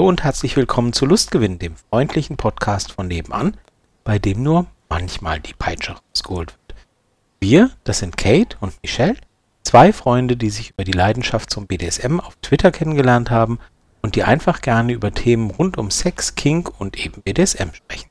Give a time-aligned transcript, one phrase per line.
[0.00, 3.58] Hallo und herzlich willkommen zu Lustgewinn, dem freundlichen Podcast von nebenan,
[4.02, 6.80] bei dem nur manchmal die Peitsche rausgeholt wird.
[7.38, 9.18] Wir, das sind Kate und Michelle,
[9.62, 13.58] zwei Freunde, die sich über die Leidenschaft zum BDSM auf Twitter kennengelernt haben
[14.00, 18.08] und die einfach gerne über Themen rund um Sex, Kink und eben BDSM sprechen.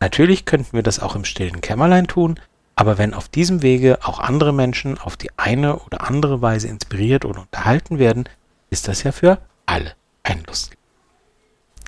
[0.00, 2.40] Natürlich könnten wir das auch im stillen Kämmerlein tun,
[2.76, 7.26] aber wenn auf diesem Wege auch andere Menschen auf die eine oder andere Weise inspiriert
[7.26, 8.26] oder unterhalten werden,
[8.70, 10.79] ist das ja für alle ein Lustgewinn.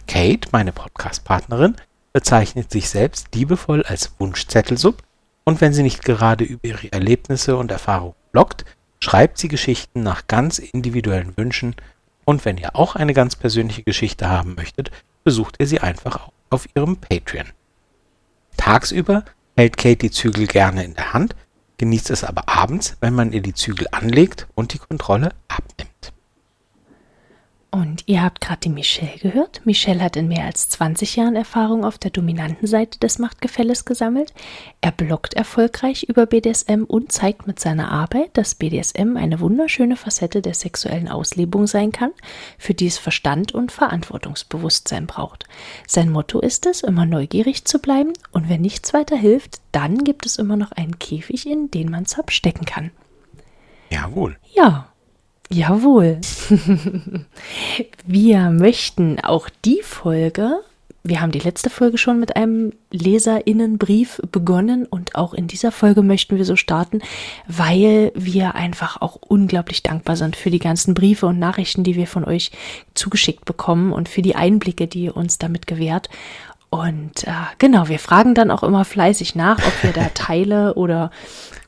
[0.06, 1.77] Kate, meine Podcast-Partnerin,
[2.12, 5.03] bezeichnet sich selbst liebevoll als Wunschzettelsub
[5.45, 8.64] und wenn sie nicht gerade über ihre Erlebnisse und Erfahrungen bloggt,
[9.00, 11.75] schreibt sie Geschichten nach ganz individuellen Wünschen
[12.25, 14.91] und wenn ihr auch eine ganz persönliche Geschichte haben möchtet,
[15.25, 17.48] besucht ihr sie einfach auf ihrem Patreon.
[18.56, 19.25] Tagsüber
[19.56, 21.34] hält Kate die Zügel gerne in der Hand,
[21.78, 25.92] genießt es aber abends, wenn man ihr die Zügel anlegt und die Kontrolle abnimmt.
[27.75, 29.62] Und ihr habt gerade die Michelle gehört.
[29.65, 34.34] Michelle hat in mehr als 20 Jahren Erfahrung auf der dominanten Seite des Machtgefälles gesammelt.
[34.83, 40.42] Er bloggt erfolgreich über BDSM und zeigt mit seiner Arbeit, dass BDSM eine wunderschöne Facette
[40.42, 42.11] der sexuellen Auslebung sein kann,
[42.59, 45.47] für die es Verstand und Verantwortungsbewusstsein braucht.
[45.86, 50.27] Sein Motto ist es, immer neugierig zu bleiben und wenn nichts weiter hilft, dann gibt
[50.27, 52.91] es immer noch einen Käfig, in den man es abstecken kann.
[53.89, 54.36] Jawohl.
[54.53, 54.92] Ja,
[55.53, 56.19] Jawohl.
[58.06, 60.61] wir möchten auch die Folge,
[61.05, 66.03] wir haben die letzte Folge schon mit einem Leserinnenbrief begonnen und auch in dieser Folge
[66.03, 67.03] möchten wir so starten,
[67.48, 72.07] weil wir einfach auch unglaublich dankbar sind für die ganzen Briefe und Nachrichten, die wir
[72.07, 72.52] von euch
[72.95, 76.08] zugeschickt bekommen und für die Einblicke, die ihr uns damit gewährt.
[76.72, 81.10] Und äh, genau, wir fragen dann auch immer fleißig nach, ob wir da Teile oder,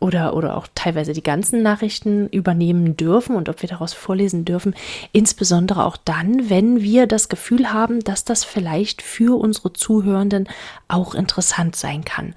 [0.01, 4.75] oder, oder auch teilweise die ganzen Nachrichten übernehmen dürfen und ob wir daraus vorlesen dürfen.
[5.13, 10.49] Insbesondere auch dann, wenn wir das Gefühl haben, dass das vielleicht für unsere Zuhörenden
[10.89, 12.35] auch interessant sein kann.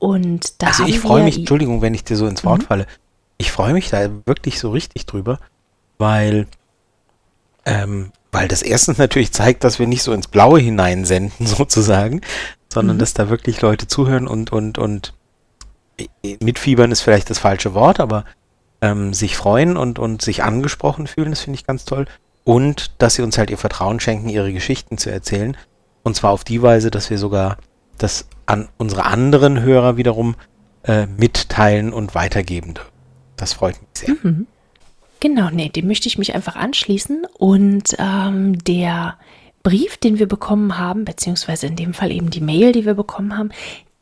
[0.00, 2.66] Und da also ich freue mich, Entschuldigung, wenn ich dir so ins Wort mhm.
[2.66, 2.86] falle,
[3.38, 5.38] ich freue mich da wirklich so richtig drüber,
[5.98, 6.48] weil
[7.64, 12.22] ähm, weil das erstens natürlich zeigt, dass wir nicht so ins Blaue hineinsenden, sozusagen,
[12.72, 13.00] sondern mhm.
[13.00, 15.14] dass da wirklich Leute zuhören und, und, und
[16.40, 18.24] mitfiebern ist vielleicht das falsche Wort, aber
[18.80, 22.06] ähm, sich freuen und, und sich angesprochen fühlen, das finde ich ganz toll.
[22.44, 25.56] Und dass sie uns halt ihr Vertrauen schenken, ihre Geschichten zu erzählen.
[26.02, 27.58] Und zwar auf die Weise, dass wir sogar
[27.98, 30.34] das an unsere anderen Hörer wiederum
[30.82, 32.90] äh, mitteilen und weitergeben dürfen.
[33.36, 34.16] Das freut mich sehr.
[34.22, 34.46] Mhm.
[35.22, 37.28] Genau, nee, dem möchte ich mich einfach anschließen.
[37.38, 39.18] Und ähm, der
[39.62, 43.38] Brief, den wir bekommen haben, beziehungsweise in dem Fall eben die Mail, die wir bekommen
[43.38, 43.50] haben,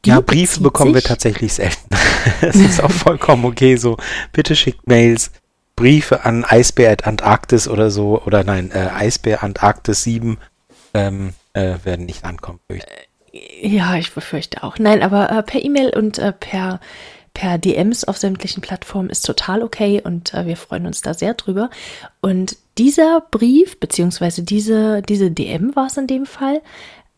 [0.07, 1.91] ja, Briefe bekommen wir tatsächlich selten.
[2.41, 3.99] Es ist auch vollkommen okay so.
[4.33, 5.31] Bitte schickt Mails,
[5.77, 10.39] Briefe an Eisbär Antarktis oder so, oder nein, äh, Eisbär Antarktis 7
[10.95, 12.61] ähm, äh, werden nicht ankommen.
[13.61, 14.79] Ja, ich befürchte auch.
[14.79, 16.81] Nein, aber äh, per E-Mail und äh, per
[17.35, 21.35] per DMs auf sämtlichen Plattformen ist total okay und äh, wir freuen uns da sehr
[21.35, 21.71] drüber.
[22.21, 26.61] Und dieser Brief, beziehungsweise diese, diese DM war es in dem Fall,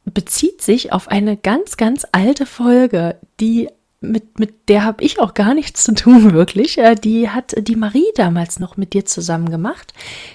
[0.05, 3.69] bezieht sich auf eine ganz, ganz alte Folge, die
[4.03, 6.79] mit, mit der habe ich auch gar nichts zu tun, wirklich.
[6.79, 9.95] Äh, die hat die Marie damals noch mit dir zusammen gemacht.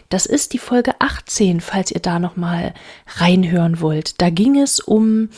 [0.10, 2.74] Das ist die Folge 18, falls ihr da nochmal
[3.18, 4.22] reinhören wollt.
[4.22, 5.30] Da ging es um,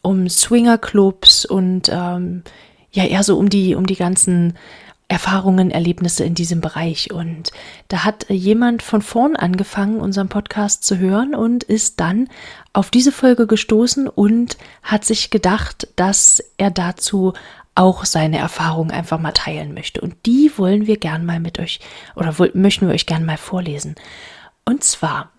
[0.00, 2.44] um Swingerclubs und ähm,
[2.92, 4.54] ja eher so um die, um die ganzen
[5.08, 7.12] Erfahrungen, Erlebnisse in diesem Bereich.
[7.12, 7.52] Und
[7.88, 12.28] da hat jemand von vorn angefangen, unseren Podcast zu hören und ist dann
[12.72, 17.34] auf diese Folge gestoßen und hat sich gedacht, dass er dazu
[17.74, 20.00] auch seine Erfahrungen einfach mal teilen möchte.
[20.00, 21.80] Und die wollen wir gern mal mit euch
[22.16, 23.96] oder möchten wir euch gern mal vorlesen.
[24.64, 25.30] Und zwar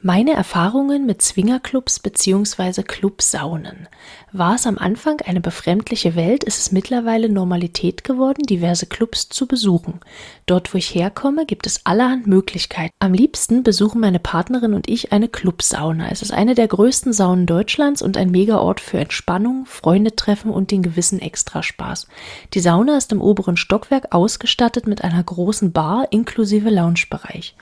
[0.00, 2.82] meine Erfahrungen mit Swingerclubs bzw.
[2.84, 3.88] Clubsaunen.
[4.30, 9.48] War es am Anfang eine befremdliche Welt, ist es mittlerweile Normalität geworden, diverse Clubs zu
[9.48, 10.00] besuchen.
[10.46, 12.94] Dort, wo ich herkomme, gibt es allerhand Möglichkeiten.
[13.00, 16.10] Am liebsten besuchen meine Partnerin und ich eine Clubsauna.
[16.10, 20.70] Es ist eine der größten Saunen Deutschlands und ein Megaort für Entspannung, Freunde treffen und
[20.70, 22.06] den gewissen Extraspaß.
[22.54, 27.56] Die Sauna ist im oberen Stockwerk ausgestattet mit einer großen Bar inklusive Loungebereich.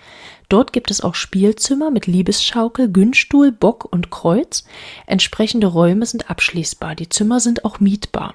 [0.49, 4.65] Dort gibt es auch Spielzimmer mit Liebesschaukel, Günststuhl, Bock und Kreuz.
[5.07, 6.95] Entsprechende Räume sind abschließbar.
[6.95, 8.35] Die Zimmer sind auch mietbar.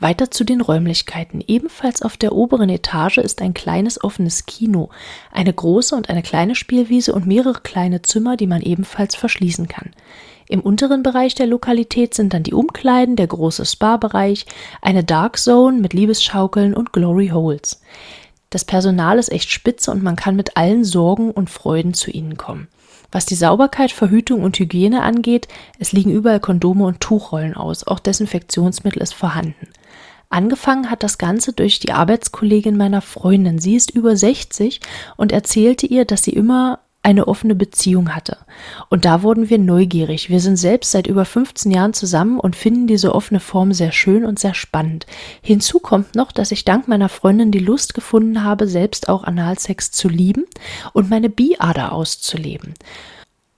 [0.00, 1.42] Weiter zu den Räumlichkeiten.
[1.46, 4.90] Ebenfalls auf der oberen Etage ist ein kleines offenes Kino,
[5.32, 9.90] eine große und eine kleine Spielwiese und mehrere kleine Zimmer, die man ebenfalls verschließen kann.
[10.48, 14.46] Im unteren Bereich der Lokalität sind dann die Umkleiden, der große Spa-Bereich,
[14.80, 17.82] eine Dark Zone mit Liebesschaukeln und Glory Holes.
[18.50, 22.36] Das Personal ist echt spitze und man kann mit allen Sorgen und Freuden zu ihnen
[22.36, 22.68] kommen.
[23.10, 25.48] Was die Sauberkeit, Verhütung und Hygiene angeht,
[25.78, 27.86] es liegen überall Kondome und Tuchrollen aus.
[27.86, 29.68] Auch Desinfektionsmittel ist vorhanden.
[30.30, 33.58] Angefangen hat das Ganze durch die Arbeitskollegin meiner Freundin.
[33.58, 34.80] Sie ist über 60
[35.16, 38.38] und erzählte ihr, dass sie immer eine offene Beziehung hatte.
[38.90, 40.28] Und da wurden wir neugierig.
[40.28, 44.24] Wir sind selbst seit über 15 Jahren zusammen und finden diese offene Form sehr schön
[44.24, 45.06] und sehr spannend.
[45.40, 49.90] Hinzu kommt noch, dass ich dank meiner Freundin die Lust gefunden habe, selbst auch Analsex
[49.90, 50.44] zu lieben
[50.92, 52.74] und meine Biader auszuleben.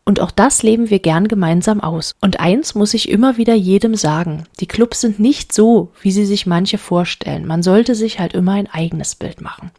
[0.04, 2.16] Und auch das leben wir gern gemeinsam aus.
[2.20, 4.44] Und eins muss ich immer wieder jedem sagen.
[4.58, 7.46] Die Clubs sind nicht so, wie sie sich manche vorstellen.
[7.46, 9.70] Man sollte sich halt immer ein eigenes Bild machen.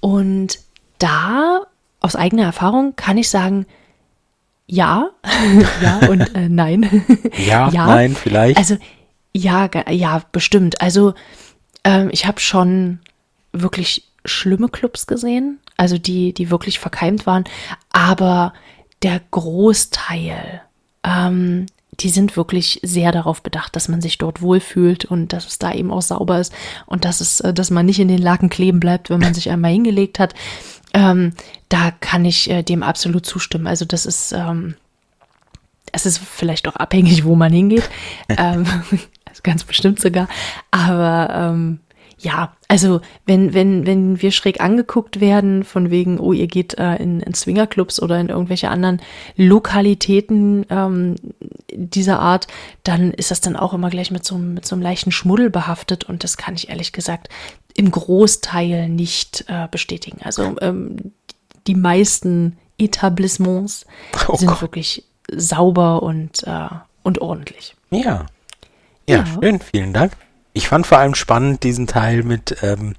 [0.00, 0.58] Und
[0.98, 1.62] da
[2.04, 3.64] aus eigener Erfahrung kann ich sagen,
[4.66, 5.08] ja,
[5.82, 7.04] ja und äh, nein.
[7.38, 8.58] Ja, ja, nein, vielleicht.
[8.58, 8.76] Also
[9.32, 10.80] ja, ja, bestimmt.
[10.82, 11.14] Also
[11.82, 13.00] ähm, ich habe schon
[13.52, 17.44] wirklich schlimme Clubs gesehen, also die, die wirklich verkeimt waren,
[17.90, 18.52] aber
[19.02, 20.62] der Großteil,
[21.04, 21.66] ähm,
[22.00, 25.72] die sind wirklich sehr darauf bedacht, dass man sich dort wohlfühlt und dass es da
[25.72, 26.52] eben auch sauber ist
[26.86, 29.50] und dass es, äh, dass man nicht in den Laken kleben bleibt, wenn man sich
[29.50, 30.34] einmal hingelegt hat.
[30.94, 31.32] Ähm,
[31.68, 33.66] da kann ich äh, dem absolut zustimmen.
[33.66, 34.76] Also das ist, ähm,
[35.92, 37.90] es ist vielleicht auch abhängig, wo man hingeht.
[38.28, 38.64] ähm,
[39.24, 40.28] also ganz bestimmt sogar.
[40.70, 41.80] Aber ähm,
[42.18, 46.96] ja, also wenn, wenn, wenn wir schräg angeguckt werden, von wegen, oh, ihr geht äh,
[46.96, 49.00] in, in Swingerclubs oder in irgendwelche anderen
[49.36, 51.16] Lokalitäten ähm,
[51.72, 52.46] dieser Art,
[52.82, 56.04] dann ist das dann auch immer gleich mit so, mit so einem leichten Schmuddel behaftet
[56.04, 57.28] und das kann ich ehrlich gesagt
[57.74, 60.18] im Großteil nicht äh, bestätigen.
[60.22, 61.12] Also ähm,
[61.66, 63.86] die meisten Etablissements
[64.28, 64.62] oh sind Gott.
[64.62, 66.68] wirklich sauber und, äh,
[67.02, 67.74] und ordentlich.
[67.90, 68.26] Ja.
[69.08, 69.16] ja.
[69.16, 69.26] ja.
[69.26, 70.12] schön, vielen Dank.
[70.54, 72.94] Ich fand vor allem spannend diesen Teil mit, ähm,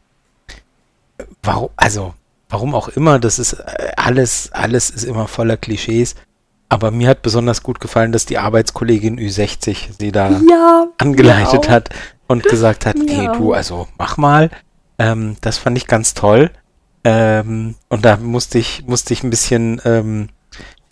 [1.41, 2.13] warum, also,
[2.49, 6.15] warum auch immer, das ist äh, alles, alles ist immer voller Klischees.
[6.69, 11.89] Aber mir hat besonders gut gefallen, dass die Arbeitskollegin Ü60 sie da ja, angeleitet hat
[12.27, 13.03] und gesagt hat, ja.
[13.07, 14.51] hey du, also mach mal.
[14.99, 16.51] Ähm, das fand ich ganz toll.
[17.03, 20.29] Ähm, und da musste ich, musste ich ein bisschen ähm,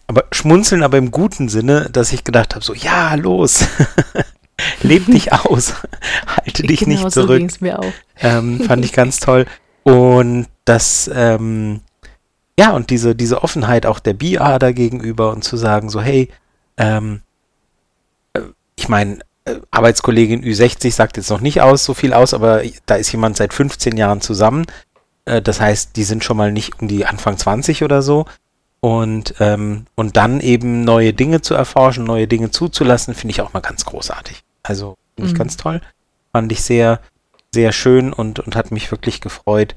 [0.08, 3.66] aber schmunzeln, aber im guten Sinne, dass ich gedacht habe, so, ja, los.
[4.82, 5.74] Leb dich aus.
[6.28, 7.52] Halte dich genau nicht zurück.
[7.52, 7.94] So mir auch.
[8.20, 9.46] Ähm, fand ich ganz toll.
[9.84, 11.82] Und das, ähm,
[12.58, 16.30] ja, und diese, diese Offenheit auch der Biader gegenüber und zu sagen, so, hey,
[16.78, 17.22] ähm,
[18.34, 18.42] äh,
[18.76, 22.96] ich meine, äh, Arbeitskollegin Ü60 sagt jetzt noch nicht aus, so viel aus, aber da
[22.96, 24.66] ist jemand seit 15 Jahren zusammen.
[25.26, 28.26] Äh, das heißt, die sind schon mal nicht um die Anfang 20 oder so.
[28.84, 33.54] Und, ähm, und dann eben neue Dinge zu erforschen, neue Dinge zuzulassen, finde ich auch
[33.54, 34.44] mal ganz großartig.
[34.62, 35.38] Also finde ich mhm.
[35.38, 35.80] ganz toll.
[36.34, 37.00] Fand ich sehr,
[37.54, 39.76] sehr schön und, und hat mich wirklich gefreut,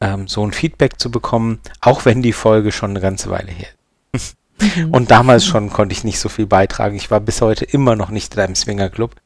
[0.00, 3.68] ähm, so ein Feedback zu bekommen, auch wenn die Folge schon eine ganze Weile her
[4.12, 4.36] ist.
[4.58, 4.90] Mhm.
[4.90, 6.96] Und damals schon konnte ich nicht so viel beitragen.
[6.96, 9.16] Ich war bis heute immer noch nicht in einem Swingerclub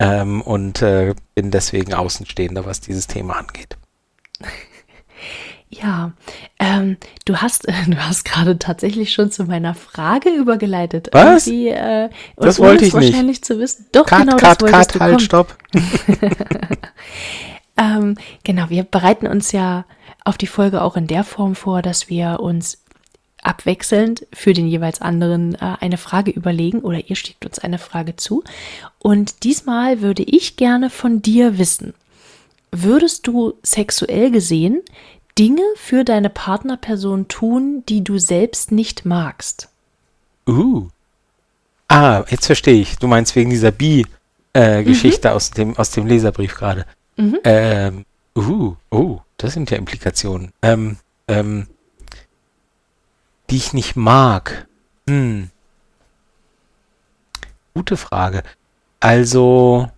[0.00, 3.76] ähm, und äh, bin deswegen Außenstehender, was dieses Thema angeht.
[5.82, 6.12] Ja,
[6.58, 11.08] ähm, du hast, du hast gerade tatsächlich schon zu meiner Frage übergeleitet.
[11.12, 11.46] Was?
[11.46, 13.44] Äh, das wollte ich wahrscheinlich nicht.
[13.44, 13.86] zu wissen.
[13.92, 15.00] Doch, cut, genau, cut, das wolltest cut, du.
[15.00, 15.56] halt, stopp.
[17.76, 19.84] ähm, genau, wir bereiten uns ja
[20.24, 22.78] auf die Folge auch in der Form vor, dass wir uns
[23.42, 28.16] abwechselnd für den jeweils anderen äh, eine Frage überlegen oder ihr schickt uns eine Frage
[28.16, 28.42] zu.
[28.98, 31.92] Und diesmal würde ich gerne von dir wissen,
[32.72, 34.80] würdest du sexuell gesehen
[35.38, 39.68] Dinge für deine Partnerperson tun, die du selbst nicht magst.
[40.46, 40.88] Uh.
[41.88, 42.96] Ah, jetzt verstehe ich.
[42.96, 45.36] Du meinst wegen dieser Bi-Geschichte äh, mhm.
[45.36, 46.86] aus, dem, aus dem Leserbrief gerade.
[47.16, 47.38] Mhm.
[47.44, 48.04] Ähm,
[48.36, 50.52] uh, oh, das sind ja Implikationen.
[50.62, 50.98] Ähm,
[51.28, 51.68] ähm,
[53.50, 54.66] die ich nicht mag.
[55.08, 55.50] Hm.
[57.74, 58.42] Gute Frage.
[59.00, 59.90] Also,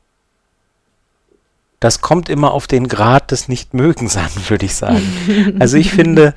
[1.81, 5.57] das kommt immer auf den Grad des Nichtmögens an, würde ich sagen.
[5.59, 6.35] Also ich finde,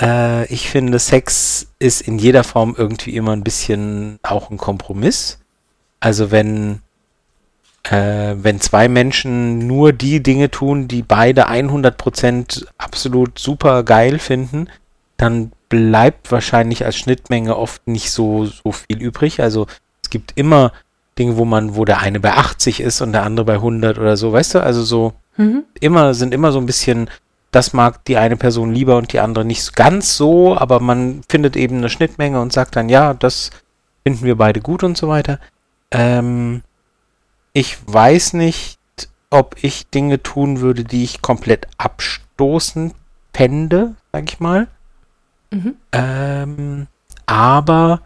[0.00, 5.38] äh, ich finde, Sex ist in jeder Form irgendwie immer ein bisschen auch ein Kompromiss.
[6.00, 6.80] Also wenn,
[7.84, 14.68] äh, wenn zwei Menschen nur die Dinge tun, die beide 100% absolut super geil finden,
[15.16, 19.40] dann bleibt wahrscheinlich als Schnittmenge oft nicht so, so viel übrig.
[19.40, 19.66] Also
[20.02, 20.72] es gibt immer
[21.18, 24.16] Dinge, wo man, wo der eine bei 80 ist und der andere bei 100 oder
[24.16, 24.62] so, weißt du?
[24.62, 25.64] Also so mhm.
[25.80, 27.08] immer, sind immer so ein bisschen,
[27.50, 31.56] das mag die eine Person lieber und die andere nicht ganz so, aber man findet
[31.56, 33.50] eben eine Schnittmenge und sagt dann, ja, das
[34.02, 35.40] finden wir beide gut und so weiter.
[35.90, 36.62] Ähm,
[37.52, 38.78] ich weiß nicht,
[39.30, 42.94] ob ich Dinge tun würde, die ich komplett abstoßend
[43.32, 44.68] fände, sag ich mal.
[45.50, 45.76] Mhm.
[45.92, 46.86] Ähm,
[47.26, 48.02] aber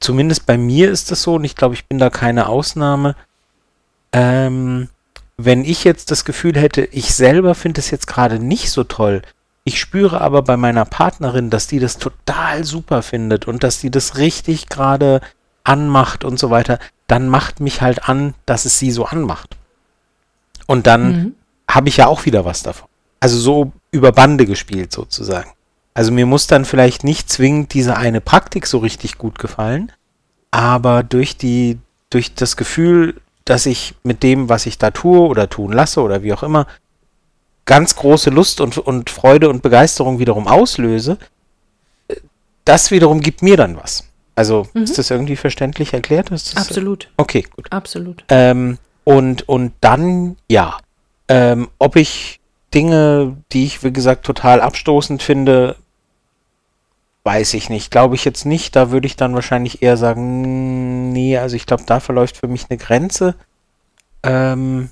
[0.00, 3.16] zumindest bei mir ist es so, und ich glaube, ich bin da keine Ausnahme,
[4.12, 4.88] ähm,
[5.36, 9.22] wenn ich jetzt das Gefühl hätte, ich selber finde es jetzt gerade nicht so toll,
[9.64, 13.90] ich spüre aber bei meiner Partnerin, dass die das total super findet und dass die
[13.90, 15.20] das richtig gerade
[15.64, 19.56] anmacht und so weiter, dann macht mich halt an, dass es sie so anmacht.
[20.66, 21.34] Und dann mhm.
[21.68, 22.88] habe ich ja auch wieder was davon.
[23.18, 25.50] Also so über Bande gespielt sozusagen.
[25.96, 29.90] Also mir muss dann vielleicht nicht zwingend diese eine Praktik so richtig gut gefallen,
[30.50, 31.78] aber durch die,
[32.10, 36.22] durch das Gefühl, dass ich mit dem, was ich da tue oder tun lasse oder
[36.22, 36.66] wie auch immer,
[37.64, 41.16] ganz große Lust und, und Freude und Begeisterung wiederum auslöse,
[42.66, 44.04] das wiederum gibt mir dann was.
[44.34, 44.82] Also mhm.
[44.82, 46.30] ist das irgendwie verständlich erklärt?
[46.30, 47.08] Absolut.
[47.16, 47.72] Okay, gut.
[47.72, 48.22] Absolut.
[48.28, 50.76] Ähm, und, und dann, ja,
[51.28, 52.38] ähm, ob ich
[52.74, 55.76] Dinge, die ich, wie gesagt, total abstoßend finde,
[57.26, 57.90] weiß ich nicht.
[57.90, 58.76] Glaube ich jetzt nicht.
[58.76, 62.66] Da würde ich dann wahrscheinlich eher sagen, nee, also ich glaube, da verläuft für mich
[62.70, 63.34] eine Grenze.
[64.22, 64.90] Ähm,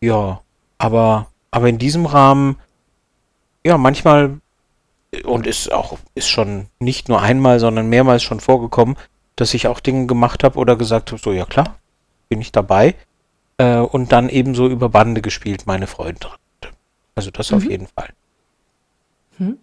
[0.00, 0.40] ja,
[0.78, 2.56] aber, aber in diesem Rahmen,
[3.64, 4.40] ja, manchmal,
[5.24, 8.96] und ist auch, ist schon nicht nur einmal, sondern mehrmals schon vorgekommen,
[9.36, 11.76] dass ich auch Dinge gemacht habe oder gesagt habe, so, ja klar,
[12.30, 12.94] bin ich dabei
[13.58, 16.28] äh, und dann ebenso über Bande gespielt, meine Freunde.
[17.14, 17.56] Also das mhm.
[17.58, 18.08] auf jeden Fall.
[19.36, 19.58] Hm.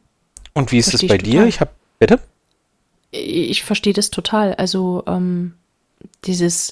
[0.53, 1.33] Und wie ist es bei dir?
[1.33, 1.47] Total.
[1.47, 2.19] Ich habe, bitte?
[3.11, 4.55] Ich verstehe das total.
[4.55, 5.53] Also ähm,
[6.25, 6.71] dieses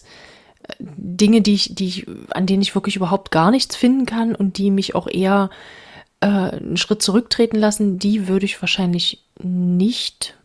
[0.63, 4.33] äh, Dinge, die ich, die ich, an denen ich wirklich überhaupt gar nichts finden kann
[4.33, 5.51] und die mich auch eher
[6.21, 10.35] äh, einen Schritt zurücktreten lassen, die würde ich wahrscheinlich nicht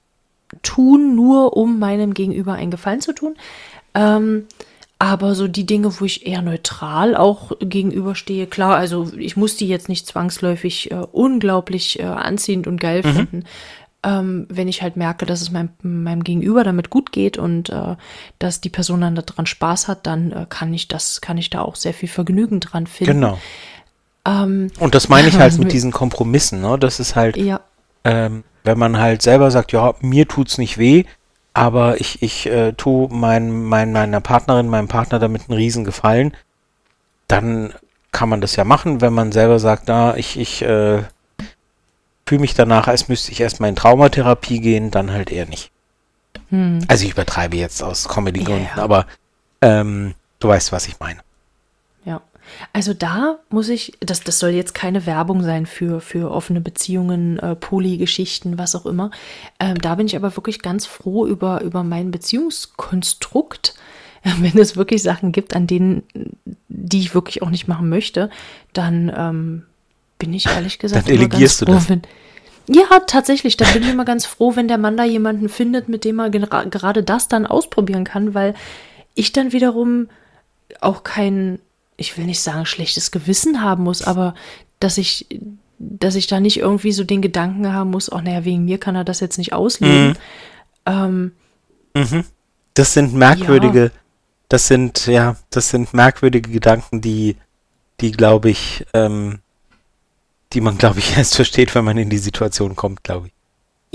[0.63, 3.37] tun, nur um meinem Gegenüber einen Gefallen zu tun.
[3.95, 4.47] Ähm,
[4.99, 9.69] aber so die Dinge, wo ich eher neutral auch gegenüberstehe, klar, also ich muss die
[9.69, 13.13] jetzt nicht zwangsläufig äh, unglaublich äh, anziehend und geil mhm.
[13.13, 13.45] finden.
[14.07, 17.97] Ähm, wenn ich halt merke, dass es meinem, meinem Gegenüber damit gut geht und äh,
[18.39, 21.63] dass die Person dann daran Spaß hat, dann äh, kann ich das, kann ich da
[21.63, 23.15] auch sehr viel Vergnügen dran finden.
[23.15, 23.39] Genau.
[24.27, 26.79] Ähm, und das meine ich halt mit diesen Kompromissen, ne?
[26.79, 27.61] Das ist halt, ja.
[28.05, 31.05] ähm, wenn man halt selber sagt, ja, mir tut's nicht weh,
[31.55, 36.37] aber ich, ich äh, tue mein, mein, meiner Partnerin, meinem Partner damit einen riesen Gefallen,
[37.29, 37.73] dann
[38.13, 41.03] kann man das ja machen, wenn man selber sagt, na, ich, ich äh,
[42.27, 45.71] fühle mich danach, als müsste ich erstmal in Traumatherapie gehen, dann halt eher nicht.
[46.51, 46.81] Hm.
[46.89, 48.83] Also ich übertreibe jetzt aus Comedy-Gründen, ja, ja.
[48.83, 49.07] aber
[49.61, 51.21] ähm, du weißt, was ich meine.
[52.73, 57.39] Also da muss ich, das, das soll jetzt keine Werbung sein für, für offene Beziehungen,
[57.39, 59.11] äh, Poly-Geschichten, was auch immer.
[59.59, 63.75] Ähm, da bin ich aber wirklich ganz froh über, über mein Beziehungskonstrukt.
[64.23, 66.03] Wenn es wirklich Sachen gibt, an denen,
[66.69, 68.31] die ich wirklich auch nicht machen möchte,
[68.73, 69.63] dann ähm,
[70.25, 71.89] bin ich ehrlich gesagt dann delegierst du das.
[71.89, 72.03] Wenn,
[72.69, 73.57] ja, tatsächlich.
[73.57, 76.31] Dann bin ich immer ganz froh, wenn der Mann da jemanden findet, mit dem er
[76.31, 78.55] gerade das dann ausprobieren kann, weil
[79.15, 80.09] ich dann wiederum
[80.81, 81.59] auch kein
[81.97, 84.35] ich will nicht sagen, schlechtes Gewissen haben muss, aber
[84.81, 85.27] dass ich,
[85.79, 88.97] dass ich da nicht irgendwie so den Gedanken haben muss, ach naja, wegen mir kann
[88.97, 90.09] er das jetzt nicht ausleben.
[90.09, 90.15] Mhm.
[90.87, 91.33] Ähm,
[91.95, 92.25] mhm.
[92.75, 93.91] Das sind merkwürdige, ja.
[94.49, 97.37] das sind, ja, das sind merkwürdige Gedanken, die,
[98.01, 99.39] die glaube ich, ähm,
[100.55, 103.35] die man, glaube ich, erst versteht, wenn man in die Situation kommt, glaube ich.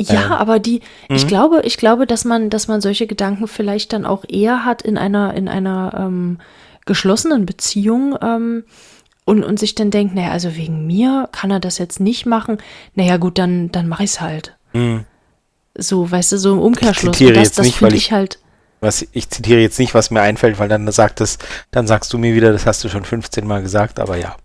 [0.09, 1.27] Ja, ähm, aber die, ich mhm.
[1.27, 4.97] glaube, ich glaube, dass man, dass man solche Gedanken vielleicht dann auch eher hat in
[4.97, 6.39] einer, in einer ähm,
[6.85, 8.63] geschlossenen Beziehung ähm,
[9.25, 12.59] und, und sich dann denkt, naja, also wegen mir kann er das jetzt nicht machen.
[12.95, 14.55] Naja, gut, dann, dann mache ich es halt.
[14.73, 15.05] Mhm.
[15.77, 17.15] So, weißt du, so im Umkehrschluss.
[17.15, 18.39] Ich zitiere das, jetzt das nicht, weil ich, ich halt.
[18.79, 21.37] Was, ich zitiere jetzt nicht, was mir einfällt, weil dann sagt es,
[21.71, 24.37] dann sagst du mir wieder, das hast du schon 15 Mal gesagt, aber ja.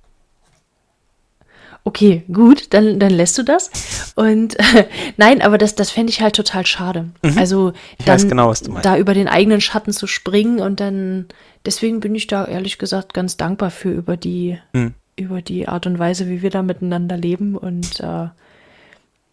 [1.87, 4.15] Okay, gut, dann, dann lässt du das.
[4.17, 4.87] Und äh,
[5.19, 7.11] nein, aber das, das fände ich halt total schade.
[7.23, 7.37] Mhm.
[7.37, 7.73] Also
[8.07, 11.27] dann genau, da über den eigenen Schatten zu springen und dann
[11.67, 14.95] deswegen bin ich da ehrlich gesagt ganz dankbar für über die, mhm.
[15.17, 17.55] über die Art und Weise, wie wir da miteinander leben.
[17.55, 18.29] Und äh,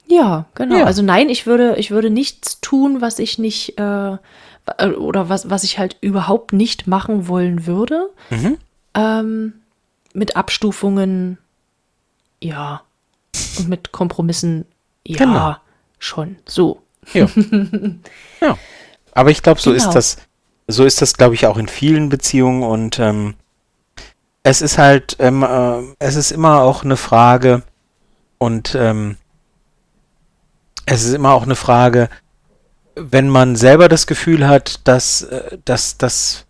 [0.08, 0.79] ja, genau.
[0.79, 0.84] Ja.
[0.84, 4.17] Also nein, ich würde, ich würde nichts tun, was ich nicht äh,
[4.98, 8.10] oder was, was ich halt überhaupt nicht machen wollen würde.
[8.29, 8.58] Mhm.
[8.93, 9.53] Ähm,
[10.13, 11.38] mit Abstufungen
[12.41, 12.81] ja.
[13.57, 14.65] Und mit Kompromissen,
[15.05, 15.55] ja, genau.
[16.00, 16.38] schon.
[16.48, 16.81] So.
[17.13, 17.27] Ja.
[18.41, 18.57] ja.
[19.13, 19.83] Aber ich glaube, so genau.
[19.83, 20.17] ist das,
[20.67, 23.36] so ist das, glaube ich, auch in vielen Beziehungen und ähm,
[24.43, 27.63] es ist halt, ähm, äh, es ist immer auch eine Frage
[28.38, 29.17] und ähm,
[30.86, 32.10] es ist immer auch eine Frage,
[32.95, 36.45] wenn man selber das Gefühl hat, dass, äh, dass, dass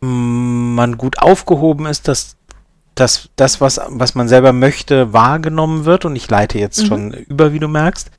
[0.00, 2.36] man gut aufgehoben ist, dass
[2.94, 6.04] dass das, was, was man selber möchte, wahrgenommen wird.
[6.04, 6.86] Und ich leite jetzt mhm.
[6.86, 8.10] schon über, wie du merkst.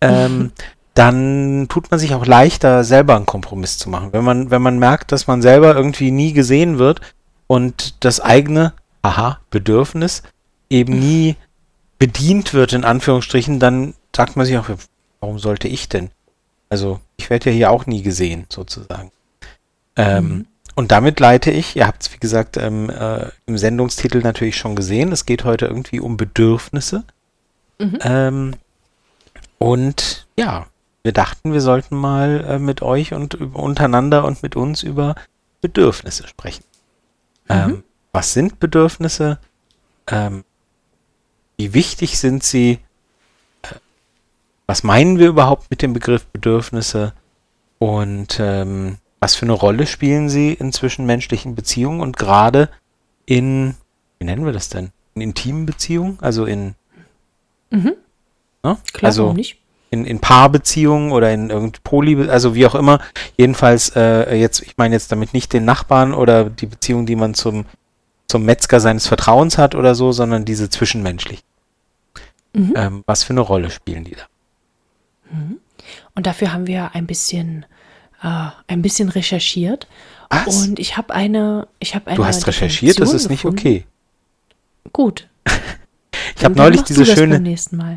[0.00, 0.52] Ähm,
[0.94, 4.12] dann tut man sich auch leichter, selber einen Kompromiss zu machen.
[4.12, 7.00] Wenn man, wenn man merkt, dass man selber irgendwie nie gesehen wird
[7.46, 10.22] und das eigene, aha, Bedürfnis
[10.70, 11.36] eben nie
[11.98, 14.70] bedient wird, in Anführungsstrichen, dann sagt man sich auch,
[15.20, 16.10] warum sollte ich denn?
[16.68, 19.12] Also, ich werde ja hier auch nie gesehen, sozusagen.
[19.96, 20.46] Ähm, mhm.
[20.76, 24.76] Und damit leite ich, ihr habt es wie gesagt ähm, äh, im Sendungstitel natürlich schon
[24.76, 27.02] gesehen, es geht heute irgendwie um Bedürfnisse.
[27.78, 27.98] Mhm.
[28.02, 28.54] Ähm,
[29.58, 30.66] und ja,
[31.02, 35.14] wir dachten, wir sollten mal äh, mit euch und über, untereinander und mit uns über
[35.62, 36.64] Bedürfnisse sprechen.
[37.48, 37.54] Mhm.
[37.54, 39.38] Ähm, was sind Bedürfnisse?
[40.06, 40.44] Ähm,
[41.56, 42.80] wie wichtig sind sie?
[43.62, 43.76] Äh,
[44.66, 47.14] was meinen wir überhaupt mit dem Begriff Bedürfnisse?
[47.78, 52.68] Und ähm, was für eine Rolle spielen sie in zwischenmenschlichen Beziehungen und gerade
[53.24, 53.74] in,
[54.20, 54.92] wie nennen wir das denn?
[55.16, 56.16] In intimen Beziehungen?
[56.20, 56.76] Also in.
[57.70, 57.94] Mhm.
[58.62, 58.76] Ne?
[58.92, 59.58] Klar, also nicht.
[59.90, 63.00] In, in Paarbeziehungen oder in irgendeine Poly, also wie auch immer.
[63.36, 67.34] Jedenfalls, äh, jetzt, ich meine jetzt damit nicht den Nachbarn oder die Beziehung, die man
[67.34, 67.66] zum,
[68.28, 71.44] zum Metzger seines Vertrauens hat oder so, sondern diese zwischenmenschlichen.
[72.52, 72.74] Mhm.
[72.76, 74.26] Ähm, was für eine Rolle spielen die da?
[75.32, 75.58] Mhm.
[76.14, 77.66] Und dafür haben wir ein bisschen
[78.22, 79.86] äh, ein bisschen recherchiert.
[80.30, 80.66] Was?
[80.66, 82.16] Und ich habe eine, ich habe eine.
[82.16, 83.84] Du hast recherchiert, das ist nicht okay.
[84.92, 85.28] Gut.
[86.36, 87.56] ich habe neulich diese schöne,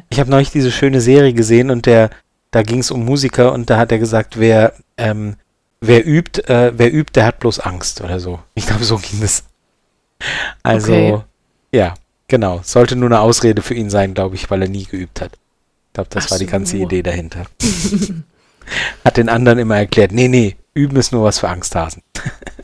[0.10, 2.10] ich habe neulich diese schöne Serie gesehen und der,
[2.52, 5.36] da ging es um Musiker und da hat er gesagt, wer, ähm,
[5.82, 8.40] wer übt, äh, wer übt, der hat bloß Angst oder so.
[8.54, 9.44] Ich glaube, so ging es.
[10.64, 11.22] Also, okay.
[11.72, 11.94] ja,
[12.28, 12.62] genau.
[12.64, 15.34] Sollte nur eine Ausrede für ihn sein, glaube ich, weil er nie geübt hat.
[15.34, 17.46] Ich glaube, das Ach war die ganze Idee dahinter.
[19.04, 22.04] hat den anderen immer erklärt, nee, nee, üben ist nur was für Angsthasen.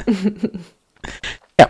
[1.60, 1.70] ja.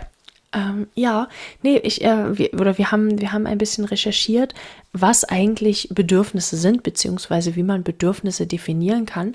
[0.52, 1.28] Ähm, ja,
[1.62, 4.54] nee, ich, äh, wir, oder wir haben, wir haben ein bisschen recherchiert,
[4.92, 9.34] was eigentlich Bedürfnisse sind, beziehungsweise wie man Bedürfnisse definieren kann.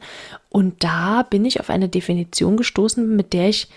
[0.50, 3.68] Und da bin ich auf eine Definition gestoßen, mit der ich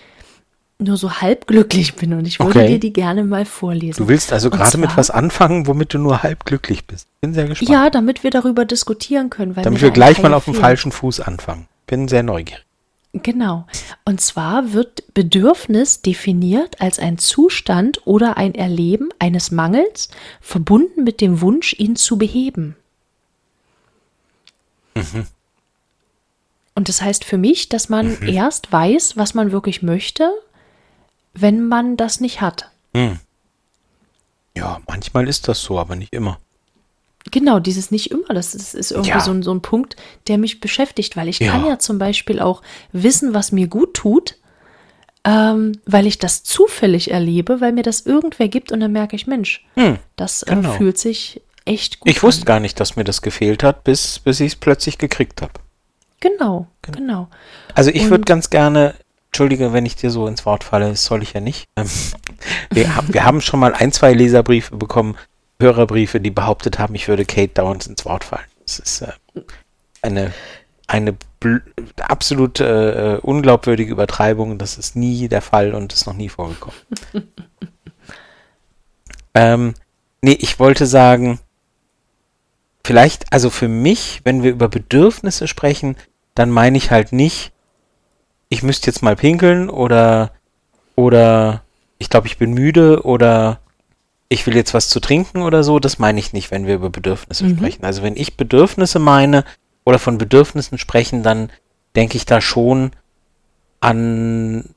[0.77, 2.67] nur so halb glücklich bin und ich würde okay.
[2.67, 4.03] dir die gerne mal vorlesen.
[4.03, 7.07] Du willst also gerade mit was anfangen, womit du nur halb glücklich bist.
[7.21, 7.69] Bin sehr gespannt.
[7.69, 9.55] Ja, damit wir darüber diskutieren können.
[9.55, 11.67] damit wir gleich mal auf dem falschen Fuß anfangen.
[11.87, 12.65] Bin sehr neugierig.
[13.13, 13.65] Genau.
[14.03, 20.09] Und zwar wird Bedürfnis definiert als ein Zustand oder ein Erleben eines Mangels,
[20.41, 22.75] verbunden mit dem Wunsch, ihn zu beheben.
[24.95, 25.27] Mhm.
[26.73, 28.27] Und das heißt für mich, dass man mhm.
[28.27, 30.29] erst weiß, was man wirklich möchte,
[31.35, 32.71] wenn man das nicht hat.
[32.95, 33.19] Hm.
[34.57, 36.39] Ja, manchmal ist das so, aber nicht immer.
[37.31, 39.19] Genau, dieses nicht immer, das ist, ist irgendwie ja.
[39.19, 39.95] so, ein, so ein Punkt,
[40.27, 41.51] der mich beschäftigt, weil ich ja.
[41.51, 44.35] kann ja zum Beispiel auch wissen, was mir gut tut,
[45.23, 49.25] ähm, weil ich das zufällig erlebe, weil mir das irgendwer gibt und dann merke ich,
[49.25, 50.73] Mensch, hm, das äh, genau.
[50.73, 52.45] fühlt sich echt gut Ich wusste an.
[52.45, 55.53] gar nicht, dass mir das gefehlt hat, bis, bis ich es plötzlich gekriegt habe.
[56.19, 57.27] Genau, genau, genau.
[57.73, 58.93] Also ich würde ganz gerne
[59.35, 61.67] Entschuldige, wenn ich dir so ins Wort falle, das soll ich ja nicht.
[61.75, 61.89] Ähm,
[62.71, 65.17] wir, wir haben schon mal ein, zwei Leserbriefe bekommen,
[65.59, 68.45] Hörerbriefe, die behauptet haben, ich würde Kate dauernd ins Wort fallen.
[68.65, 69.11] Das ist äh,
[70.01, 70.31] eine,
[70.87, 71.17] eine
[71.99, 74.57] absolut äh, unglaubwürdige Übertreibung.
[74.57, 76.79] Das ist nie der Fall und ist noch nie vorgekommen.
[79.33, 79.73] ähm,
[80.21, 81.39] nee, ich wollte sagen,
[82.85, 85.97] vielleicht, also für mich, wenn wir über Bedürfnisse sprechen,
[86.35, 87.51] dann meine ich halt nicht,
[88.55, 90.31] ich müsste jetzt mal pinkeln oder
[90.95, 91.61] oder
[91.97, 93.59] ich glaube, ich bin müde oder
[94.29, 96.89] ich will jetzt was zu trinken oder so, das meine ich nicht, wenn wir über
[96.89, 97.57] Bedürfnisse mhm.
[97.57, 97.85] sprechen.
[97.85, 99.43] Also wenn ich Bedürfnisse meine
[99.83, 101.51] oder von Bedürfnissen sprechen, dann
[101.95, 102.91] denke ich da schon
[103.81, 104.69] an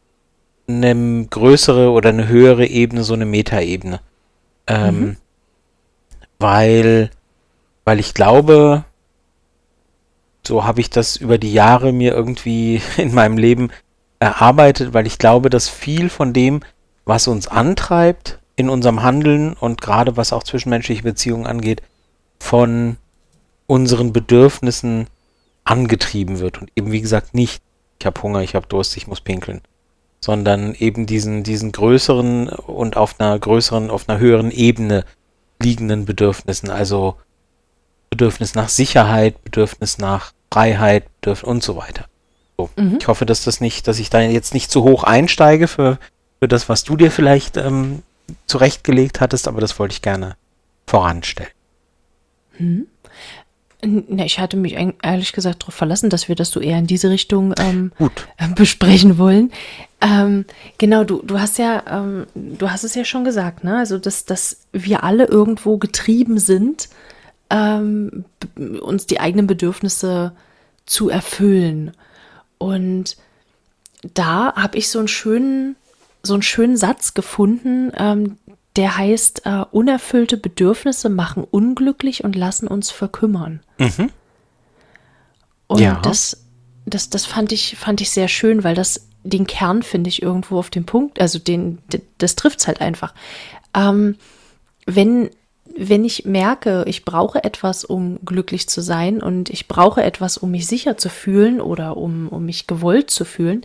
[0.66, 4.00] eine größere oder eine höhere Ebene, so eine Metaebene.
[4.66, 5.16] Ähm, mhm.
[6.38, 7.10] Weil,
[7.84, 8.84] weil ich glaube,
[10.46, 13.70] so habe ich das über die Jahre mir irgendwie in meinem Leben
[14.18, 16.60] erarbeitet, weil ich glaube, dass viel von dem,
[17.04, 21.82] was uns antreibt in unserem Handeln und gerade was auch zwischenmenschliche Beziehungen angeht,
[22.40, 22.96] von
[23.66, 25.06] unseren Bedürfnissen
[25.64, 26.60] angetrieben wird.
[26.60, 27.62] Und eben wie gesagt nicht,
[28.00, 29.60] ich habe Hunger, ich habe Durst, ich muss pinkeln,
[30.20, 35.04] sondern eben diesen diesen größeren und auf einer größeren, auf einer höheren Ebene
[35.60, 37.16] liegenden Bedürfnissen, also
[38.10, 42.06] Bedürfnis nach Sicherheit, Bedürfnis nach Freiheit dürfen und so weiter.
[42.56, 42.70] So.
[42.76, 42.98] Mhm.
[43.00, 45.98] Ich hoffe, dass das nicht, dass ich da jetzt nicht zu hoch einsteige für,
[46.40, 48.02] für das, was du dir vielleicht ähm,
[48.46, 50.36] zurechtgelegt hattest, aber das wollte ich gerne
[50.86, 51.52] voranstellen.
[52.58, 52.86] Mhm.
[53.80, 57.10] Na, ich hatte mich ehrlich gesagt darauf verlassen, dass wir das so eher in diese
[57.10, 57.92] Richtung ähm,
[58.56, 59.52] besprechen wollen.
[60.00, 60.46] Ähm,
[60.78, 63.78] genau, du, du hast ja, ähm, du hast es ja schon gesagt, ne?
[63.78, 66.88] Also dass, dass wir alle irgendwo getrieben sind,
[67.50, 68.24] ähm,
[68.56, 70.32] uns die eigenen Bedürfnisse
[70.86, 71.92] zu erfüllen.
[72.58, 73.16] Und
[74.14, 75.76] da habe ich so einen schönen,
[76.22, 78.38] so einen schönen Satz gefunden, ähm,
[78.76, 83.60] der heißt, äh, unerfüllte Bedürfnisse machen unglücklich und lassen uns verkümmern.
[83.78, 84.10] Mhm.
[85.66, 86.00] Und ja.
[86.02, 86.44] das,
[86.86, 90.58] das, das fand ich, fand ich sehr schön, weil das den Kern finde ich irgendwo
[90.58, 91.78] auf dem Punkt, also den,
[92.18, 93.14] das trifft es halt einfach.
[93.74, 94.16] Ähm,
[94.86, 95.30] wenn,
[95.78, 100.50] wenn ich merke, ich brauche etwas, um glücklich zu sein und ich brauche etwas, um
[100.50, 103.64] mich sicher zu fühlen oder um, um mich gewollt zu fühlen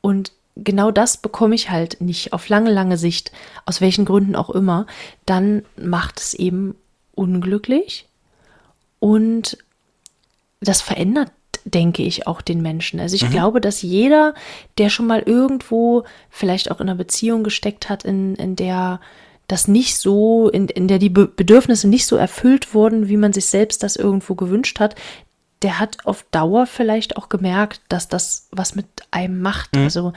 [0.00, 3.32] und genau das bekomme ich halt nicht auf lange, lange Sicht,
[3.66, 4.86] aus welchen Gründen auch immer,
[5.26, 6.76] dann macht es eben
[7.14, 8.06] unglücklich
[9.00, 9.58] und
[10.60, 11.30] das verändert
[11.64, 13.00] denke ich, auch den Menschen.
[13.00, 13.30] Also ich mhm.
[13.30, 14.34] glaube, dass jeder,
[14.76, 19.00] der schon mal irgendwo vielleicht auch in einer Beziehung gesteckt hat, in, in der
[19.46, 23.46] das nicht so, in, in der die Bedürfnisse nicht so erfüllt wurden, wie man sich
[23.46, 24.94] selbst das irgendwo gewünscht hat,
[25.62, 29.74] der hat auf Dauer vielleicht auch gemerkt, dass das was mit einem macht.
[29.74, 29.82] Mhm.
[29.82, 30.12] Also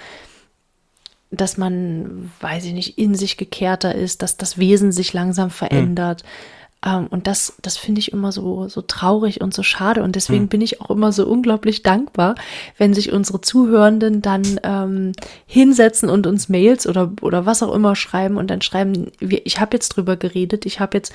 [1.29, 6.23] dass man, weiß ich nicht, in sich gekehrter ist, dass das Wesen sich langsam verändert.
[6.23, 10.03] Mhm und das, das finde ich immer so, so traurig und so schade.
[10.03, 10.47] Und deswegen hm.
[10.47, 12.35] bin ich auch immer so unglaublich dankbar,
[12.77, 15.11] wenn sich unsere Zuhörenden dann ähm,
[15.47, 19.59] hinsetzen und uns Mails oder, oder was auch immer schreiben und dann schreiben, wir, ich
[19.59, 21.13] habe jetzt drüber geredet, ich habe jetzt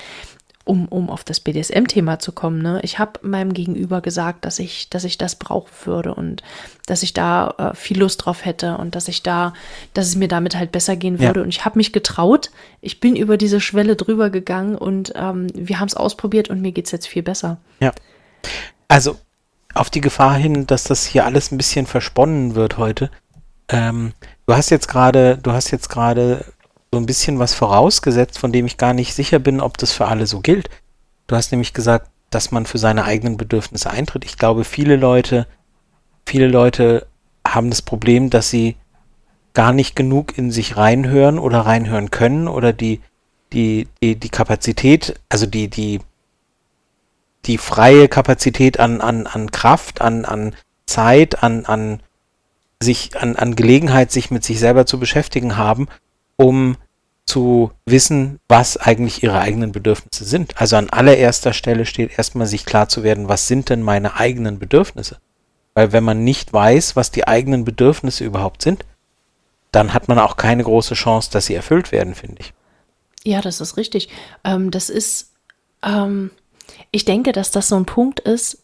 [0.65, 2.79] um, um auf das BDSM-Thema zu kommen, ne?
[2.83, 6.41] ich habe meinem Gegenüber gesagt, dass ich, dass ich das brauchen würde und
[6.85, 9.53] dass ich da äh, viel Lust drauf hätte und dass ich da,
[9.93, 11.41] dass es mir damit halt besser gehen würde.
[11.41, 11.43] Ja.
[11.43, 12.49] Und ich habe mich getraut,
[12.79, 16.71] ich bin über diese Schwelle drüber gegangen und ähm, wir haben es ausprobiert und mir
[16.71, 17.57] geht es jetzt viel besser.
[17.81, 17.91] Ja.
[18.87, 19.17] Also
[19.73, 23.09] auf die Gefahr hin, dass das hier alles ein bisschen versponnen wird heute.
[23.67, 24.13] Ähm,
[24.45, 26.45] du hast jetzt gerade, du hast jetzt gerade
[26.93, 30.05] so ein bisschen was vorausgesetzt, von dem ich gar nicht sicher bin, ob das für
[30.05, 30.69] alle so gilt.
[31.25, 34.23] Du hast nämlich gesagt, dass man für seine eigenen Bedürfnisse eintritt.
[34.25, 35.47] Ich glaube, viele Leute,
[36.27, 37.07] viele Leute
[37.47, 38.75] haben das Problem, dass sie
[39.55, 43.01] gar nicht genug in sich reinhören oder reinhören können oder die,
[43.53, 45.99] die, die, die Kapazität, also die, die,
[47.45, 50.53] die freie Kapazität an, an, an Kraft, an, an
[50.85, 52.03] Zeit, an, an
[52.83, 55.87] sich, an, an Gelegenheit, sich mit sich selber zu beschäftigen haben,
[56.35, 56.77] um
[57.25, 60.59] zu wissen, was eigentlich ihre eigenen Bedürfnisse sind.
[60.59, 64.59] Also an allererster Stelle steht erstmal sich klar zu werden, was sind denn meine eigenen
[64.59, 65.19] Bedürfnisse?
[65.73, 68.85] Weil wenn man nicht weiß, was die eigenen Bedürfnisse überhaupt sind,
[69.71, 72.53] dann hat man auch keine große Chance, dass sie erfüllt werden, finde ich.
[73.23, 74.09] Ja, das ist richtig.
[74.43, 75.31] Ähm, das ist,
[75.81, 76.29] ähm,
[76.91, 78.59] ich denke, dass das so ein Punkt ist,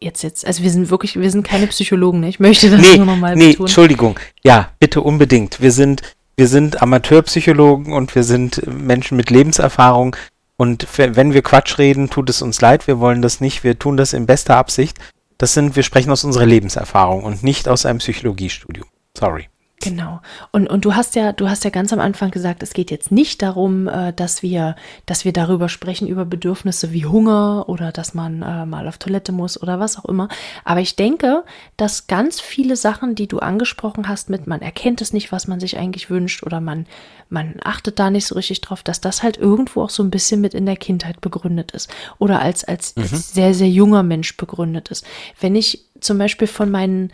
[0.00, 2.28] jetzt, jetzt, also wir sind wirklich, wir sind keine Psychologen, ne?
[2.28, 3.66] ich möchte das nee, nur nochmal nee, betonen.
[3.66, 5.60] Entschuldigung, ja, bitte unbedingt.
[5.60, 6.02] Wir sind
[6.36, 10.16] wir sind Amateurpsychologen und wir sind Menschen mit Lebenserfahrung.
[10.58, 12.86] Und wenn wir Quatsch reden, tut es uns leid.
[12.86, 13.64] Wir wollen das nicht.
[13.64, 14.98] Wir tun das in bester Absicht.
[15.38, 18.86] Das sind, wir sprechen aus unserer Lebenserfahrung und nicht aus einem Psychologiestudium.
[19.16, 19.48] Sorry.
[19.82, 20.20] Genau.
[20.52, 23.12] Und, und du hast ja, du hast ja ganz am Anfang gesagt, es geht jetzt
[23.12, 28.14] nicht darum, äh, dass wir, dass wir darüber sprechen, über Bedürfnisse wie Hunger oder dass
[28.14, 30.28] man äh, mal auf Toilette muss oder was auch immer.
[30.64, 31.44] Aber ich denke,
[31.76, 35.60] dass ganz viele Sachen, die du angesprochen hast, mit man erkennt es nicht, was man
[35.60, 36.86] sich eigentlich wünscht oder man,
[37.28, 40.40] man achtet da nicht so richtig drauf, dass das halt irgendwo auch so ein bisschen
[40.40, 43.02] mit in der Kindheit begründet ist oder als, als, mhm.
[43.02, 45.04] als sehr, sehr junger Mensch begründet ist.
[45.38, 47.12] Wenn ich zum Beispiel von meinen,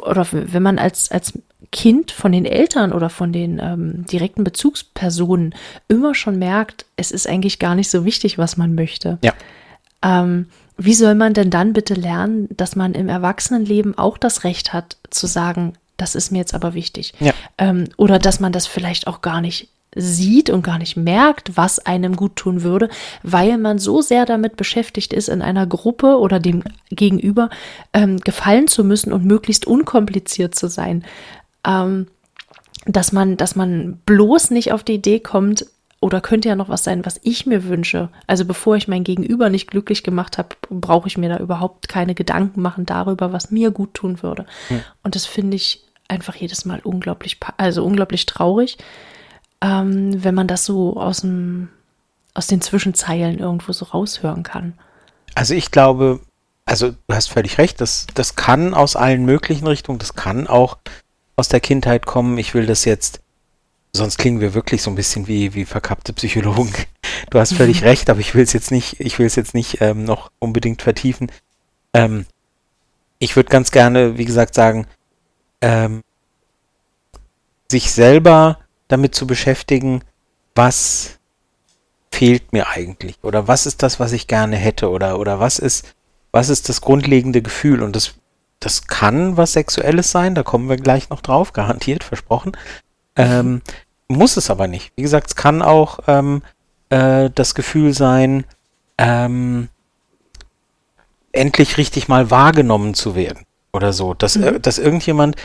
[0.00, 1.34] oder wenn man als, als
[1.74, 5.56] Kind von den Eltern oder von den ähm, direkten Bezugspersonen
[5.88, 9.18] immer schon merkt, es ist eigentlich gar nicht so wichtig, was man möchte.
[9.24, 9.32] Ja.
[10.00, 14.72] Ähm, wie soll man denn dann bitte lernen, dass man im Erwachsenenleben auch das Recht
[14.72, 17.12] hat zu sagen, das ist mir jetzt aber wichtig.
[17.18, 17.32] Ja.
[17.58, 21.80] Ähm, oder dass man das vielleicht auch gar nicht sieht und gar nicht merkt, was
[21.80, 22.88] einem gut tun würde,
[23.24, 27.50] weil man so sehr damit beschäftigt ist, in einer Gruppe oder dem Gegenüber
[27.92, 31.04] ähm, gefallen zu müssen und möglichst unkompliziert zu sein
[31.66, 32.06] ähm,
[32.86, 35.66] dass man, dass man bloß nicht auf die Idee kommt,
[36.04, 38.10] oder könnte ja noch was sein, was ich mir wünsche.
[38.26, 42.14] Also bevor ich mein Gegenüber nicht glücklich gemacht habe, brauche ich mir da überhaupt keine
[42.14, 44.44] Gedanken machen darüber, was mir gut tun würde.
[44.68, 44.80] Ja.
[45.02, 48.76] Und das finde ich einfach jedes Mal unglaublich, also unglaublich traurig,
[49.62, 51.70] ähm, wenn man das so aus dem,
[52.34, 54.74] aus den Zwischenzeilen irgendwo so raushören kann.
[55.34, 56.20] Also ich glaube,
[56.66, 60.76] also du hast völlig recht, das, das kann aus allen möglichen Richtungen, das kann auch
[61.36, 62.38] aus der Kindheit kommen.
[62.38, 63.20] Ich will das jetzt,
[63.92, 66.72] sonst klingen wir wirklich so ein bisschen wie, wie verkappte Psychologen.
[67.30, 67.88] Du hast völlig mhm.
[67.88, 70.82] recht, aber ich will es jetzt nicht, ich will es jetzt nicht ähm, noch unbedingt
[70.82, 71.32] vertiefen.
[71.94, 72.26] Ähm,
[73.18, 74.86] ich würde ganz gerne, wie gesagt, sagen,
[75.60, 76.02] ähm,
[77.70, 80.02] sich selber damit zu beschäftigen,
[80.54, 81.18] was
[82.12, 85.94] fehlt mir eigentlich oder was ist das, was ich gerne hätte oder oder was ist
[86.30, 88.14] was ist das grundlegende Gefühl und das
[88.64, 92.52] das kann was Sexuelles sein, da kommen wir gleich noch drauf, garantiert, versprochen.
[93.14, 93.60] Ähm,
[94.08, 94.92] muss es aber nicht.
[94.96, 96.42] Wie gesagt, es kann auch ähm,
[96.88, 98.44] äh, das Gefühl sein,
[98.96, 99.68] ähm,
[101.32, 104.14] endlich richtig mal wahrgenommen zu werden oder so.
[104.14, 104.62] Dass, äh, mhm.
[104.62, 105.36] dass irgendjemand,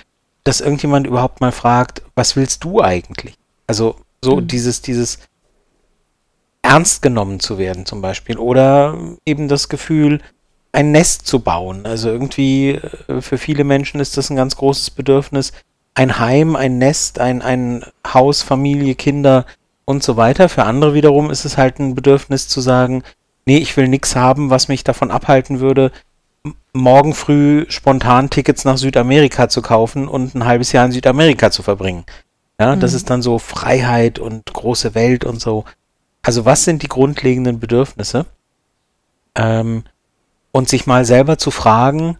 [0.45, 3.35] dass irgendjemand überhaupt mal fragt, was willst du eigentlich?
[3.67, 4.47] Also so mhm.
[4.47, 5.19] dieses, dieses
[6.61, 8.37] ernst genommen zu werden zum Beispiel.
[8.37, 10.21] Oder eben das Gefühl,
[10.71, 11.85] ein Nest zu bauen.
[11.85, 15.51] Also irgendwie äh, für viele Menschen ist das ein ganz großes Bedürfnis,
[15.95, 19.45] ein Heim, ein Nest, ein, ein Haus, Familie, Kinder
[19.85, 20.49] und so weiter.
[20.49, 23.03] Für andere wiederum ist es halt ein Bedürfnis zu sagen,
[23.45, 25.91] nee, ich will nichts haben, was mich davon abhalten würde,
[26.73, 31.63] morgen früh spontan Tickets nach Südamerika zu kaufen und ein halbes Jahr in Südamerika zu
[31.63, 32.05] verbringen.
[32.59, 32.79] Ja, mhm.
[32.79, 35.65] das ist dann so Freiheit und große Welt und so.
[36.21, 38.25] Also was sind die grundlegenden Bedürfnisse?
[39.35, 39.83] Ähm,
[40.51, 42.17] und sich mal selber zu fragen,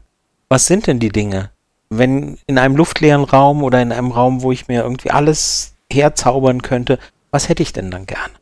[0.50, 1.52] was sind denn die Dinge?
[1.90, 6.62] Wenn in einem luftleeren Raum oder in einem Raum, wo ich mir irgendwie alles herzaubern
[6.62, 7.00] könnte,
[7.32, 8.34] was hätte ich denn dann gerne?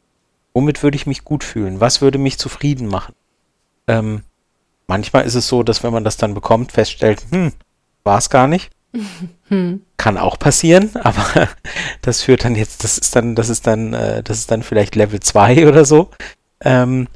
[0.54, 1.80] Womit würde ich mich gut fühlen?
[1.80, 3.13] Was würde mich zufrieden machen?
[3.88, 4.23] Ähm,
[4.88, 7.54] manchmal ist es so, dass wenn man das dann bekommt, feststellt, hm,
[8.04, 8.71] war es gar nicht.
[9.50, 9.82] Hm.
[9.95, 11.47] Kann auch passieren, aber
[12.02, 14.95] das führt dann jetzt, das ist dann, das ist dann, äh, das ist dann vielleicht
[14.95, 16.10] Level 2 oder so.
[16.60, 17.08] Ähm,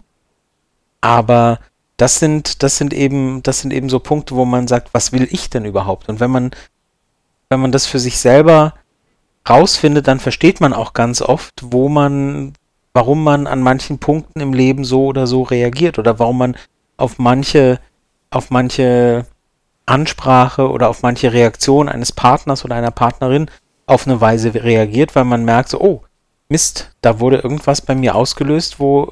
[1.02, 1.60] aber
[2.02, 5.28] das sind, das sind eben, das sind eben so Punkte, wo man sagt, was will
[5.30, 6.10] ich denn überhaupt?
[6.10, 6.50] Und wenn man,
[7.50, 8.74] wenn man das für sich selber
[9.48, 12.54] rausfindet, dann versteht man auch ganz oft, wo man,
[12.96, 16.58] warum man an manchen Punkten im Leben so oder so reagiert oder warum man
[16.98, 17.80] auf manche,
[18.32, 19.28] auf manche
[19.86, 23.48] Ansprache oder auf manche Reaktion eines Partners oder einer Partnerin
[23.86, 26.02] auf eine Weise reagiert, weil man merkt, so, oh,
[26.50, 29.12] Mist, da wurde irgendwas bei mir ausgelöst, wo,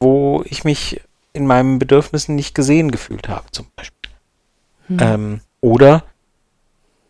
[0.00, 1.00] wo ich mich
[1.32, 4.10] in meinen Bedürfnissen nicht gesehen gefühlt habe, zum Beispiel.
[4.88, 4.98] Hm.
[5.00, 6.04] Ähm, oder,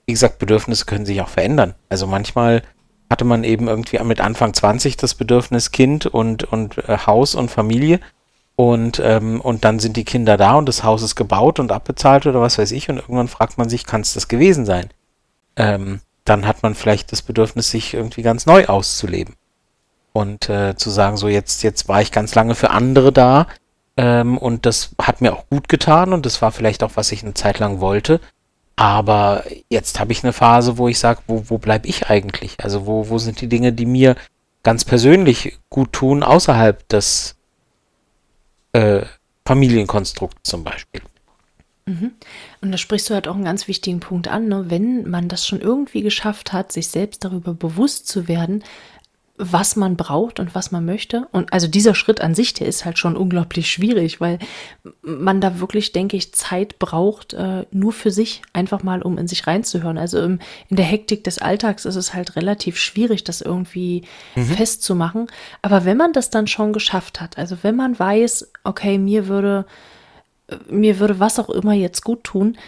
[0.06, 1.74] wie gesagt, Bedürfnisse können sich auch verändern.
[1.88, 2.62] Also manchmal
[3.10, 7.50] hatte man eben irgendwie mit Anfang 20 das Bedürfnis Kind und, und äh, Haus und
[7.50, 8.00] Familie.
[8.54, 12.26] Und, ähm, und dann sind die Kinder da und das Haus ist gebaut und abbezahlt
[12.26, 12.88] oder was weiß ich.
[12.88, 14.88] Und irgendwann fragt man sich, kann es das gewesen sein?
[15.56, 19.34] Ähm, dann hat man vielleicht das Bedürfnis, sich irgendwie ganz neu auszuleben.
[20.12, 23.46] Und äh, zu sagen, so jetzt, jetzt war ich ganz lange für andere da,
[23.96, 27.22] ähm, und das hat mir auch gut getan und das war vielleicht auch, was ich
[27.22, 28.20] eine Zeit lang wollte.
[28.76, 32.56] Aber jetzt habe ich eine Phase, wo ich sage, wo, wo bleibe ich eigentlich?
[32.62, 34.16] Also wo, wo sind die Dinge, die mir
[34.62, 37.36] ganz persönlich gut tun, außerhalb des
[38.72, 39.02] äh,
[39.44, 41.02] Familienkonstrukts zum Beispiel?
[41.84, 42.12] Mhm.
[42.60, 44.66] Und da sprichst du halt auch einen ganz wichtigen Punkt an, ne?
[44.68, 48.62] wenn man das schon irgendwie geschafft hat, sich selbst darüber bewusst zu werden,
[49.38, 51.26] was man braucht und was man möchte.
[51.32, 54.38] Und also dieser Schritt an sich, der ist halt schon unglaublich schwierig, weil
[55.02, 59.28] man da wirklich, denke ich, Zeit braucht, äh, nur für sich, einfach mal, um in
[59.28, 59.96] sich reinzuhören.
[59.96, 64.02] Also im, in der Hektik des Alltags ist es halt relativ schwierig, das irgendwie
[64.34, 64.44] mhm.
[64.44, 65.28] festzumachen.
[65.62, 69.64] Aber wenn man das dann schon geschafft hat, also wenn man weiß, okay, mir würde,
[70.68, 72.58] mir würde was auch immer jetzt gut tun,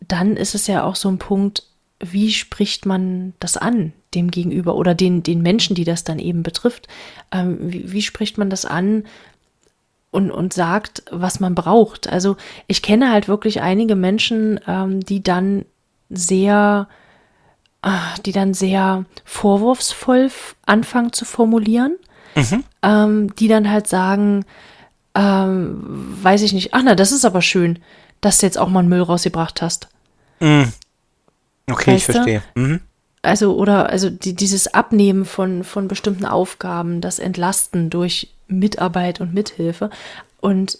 [0.00, 1.64] dann ist es ja auch so ein Punkt,
[2.00, 6.42] wie spricht man das an dem Gegenüber oder den, den Menschen, die das dann eben
[6.42, 6.88] betrifft?
[7.32, 9.04] Ähm, wie, wie spricht man das an
[10.10, 12.08] und, und sagt, was man braucht?
[12.08, 15.64] Also ich kenne halt wirklich einige Menschen, ähm, die dann
[16.10, 16.88] sehr,
[17.82, 20.30] äh, die dann sehr vorwurfsvoll
[20.66, 21.96] anfangen zu formulieren,
[22.34, 22.64] mhm.
[22.82, 24.44] ähm, die dann halt sagen,
[25.14, 25.82] ähm,
[26.22, 27.78] weiß ich nicht, ach na, das ist aber schön,
[28.20, 29.88] dass du jetzt auch mal einen Müll rausgebracht hast.
[30.40, 30.72] Mhm.
[31.70, 32.42] Okay, weißt ich verstehe.
[32.54, 32.80] Mhm.
[33.22, 39.32] Also, oder also die, dieses Abnehmen von, von bestimmten Aufgaben, das Entlasten durch Mitarbeit und
[39.32, 39.88] Mithilfe.
[40.40, 40.78] Und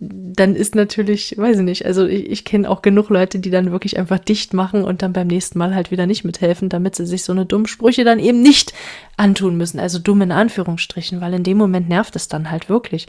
[0.00, 3.70] dann ist natürlich, weiß ich nicht, also ich, ich kenne auch genug Leute, die dann
[3.70, 7.06] wirklich einfach dicht machen und dann beim nächsten Mal halt wieder nicht mithelfen, damit sie
[7.06, 8.74] sich so eine dummen Sprüche dann eben nicht
[9.16, 9.78] antun müssen.
[9.78, 13.06] Also dumm in Anführungsstrichen, weil in dem Moment nervt es dann halt wirklich.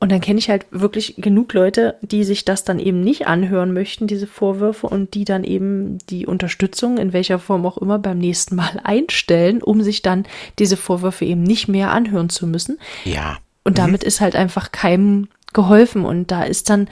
[0.00, 3.72] Und dann kenne ich halt wirklich genug Leute, die sich das dann eben nicht anhören
[3.72, 8.18] möchten, diese Vorwürfe, und die dann eben die Unterstützung in welcher Form auch immer beim
[8.18, 10.24] nächsten Mal einstellen, um sich dann
[10.58, 12.78] diese Vorwürfe eben nicht mehr anhören zu müssen.
[13.04, 13.38] Ja.
[13.64, 13.76] Und mhm.
[13.76, 16.04] damit ist halt einfach keinem geholfen.
[16.04, 16.88] Und da ist dann,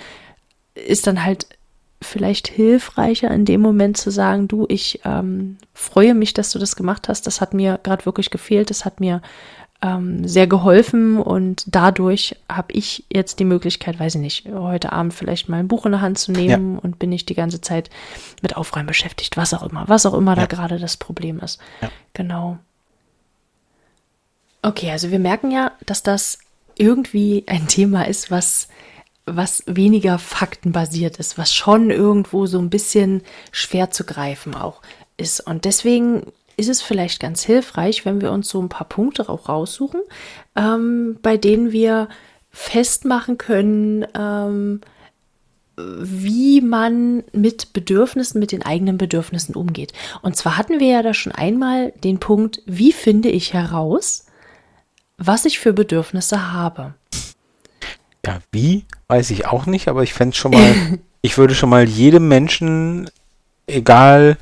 [0.74, 1.46] ist dann halt
[2.02, 6.74] vielleicht hilfreicher in dem Moment zu sagen, du, ich ähm, freue mich, dass du das
[6.74, 7.26] gemacht hast.
[7.26, 8.70] Das hat mir gerade wirklich gefehlt.
[8.70, 9.22] Das hat mir
[9.86, 15.14] ähm, sehr geholfen und dadurch habe ich jetzt die Möglichkeit, weiß ich nicht, heute Abend
[15.14, 16.80] vielleicht mal ein Buch in der Hand zu nehmen ja.
[16.82, 17.90] und bin ich die ganze Zeit
[18.42, 20.42] mit Aufräumen beschäftigt, was auch immer, was auch immer ja.
[20.42, 21.60] da gerade das Problem ist.
[21.80, 21.90] Ja.
[22.14, 22.58] Genau.
[24.62, 26.38] Okay, also wir merken ja, dass das
[26.76, 28.68] irgendwie ein Thema ist, was
[29.28, 34.82] was weniger faktenbasiert ist, was schon irgendwo so ein bisschen schwer zu greifen auch
[35.16, 35.40] ist.
[35.40, 39.48] Und deswegen ist es vielleicht ganz hilfreich, wenn wir uns so ein paar Punkte auch
[39.48, 40.00] raussuchen,
[40.56, 42.08] ähm, bei denen wir
[42.50, 44.80] festmachen können, ähm,
[45.76, 49.92] wie man mit Bedürfnissen, mit den eigenen Bedürfnissen umgeht.
[50.22, 54.26] Und zwar hatten wir ja da schon einmal den Punkt, wie finde ich heraus,
[55.18, 56.94] was ich für Bedürfnisse habe.
[58.24, 61.86] Ja, wie, weiß ich auch nicht, aber ich fände schon mal, ich würde schon mal
[61.86, 63.10] jedem Menschen,
[63.66, 64.38] egal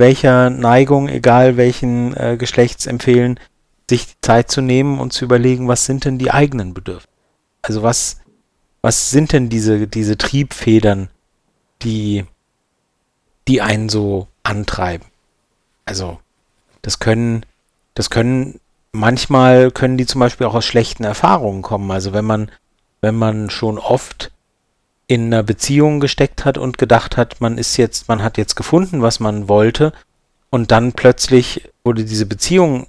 [0.00, 3.38] welcher Neigung, egal welchen äh, Geschlechts empfehlen,
[3.88, 7.08] sich die Zeit zu nehmen und zu überlegen, was sind denn die eigenen Bedürfnisse?
[7.62, 8.20] Also was,
[8.82, 11.08] was sind denn diese, diese Triebfedern,
[11.82, 12.24] die,
[13.46, 15.06] die einen so antreiben?
[15.84, 16.18] Also,
[16.82, 17.44] das können,
[17.94, 18.60] das können,
[18.92, 21.90] manchmal können die zum Beispiel auch aus schlechten Erfahrungen kommen.
[21.90, 22.50] Also wenn man,
[23.00, 24.32] wenn man schon oft
[25.10, 29.02] in einer Beziehung gesteckt hat und gedacht hat, man ist jetzt, man hat jetzt gefunden,
[29.02, 29.92] was man wollte,
[30.50, 32.86] und dann plötzlich wurde diese Beziehung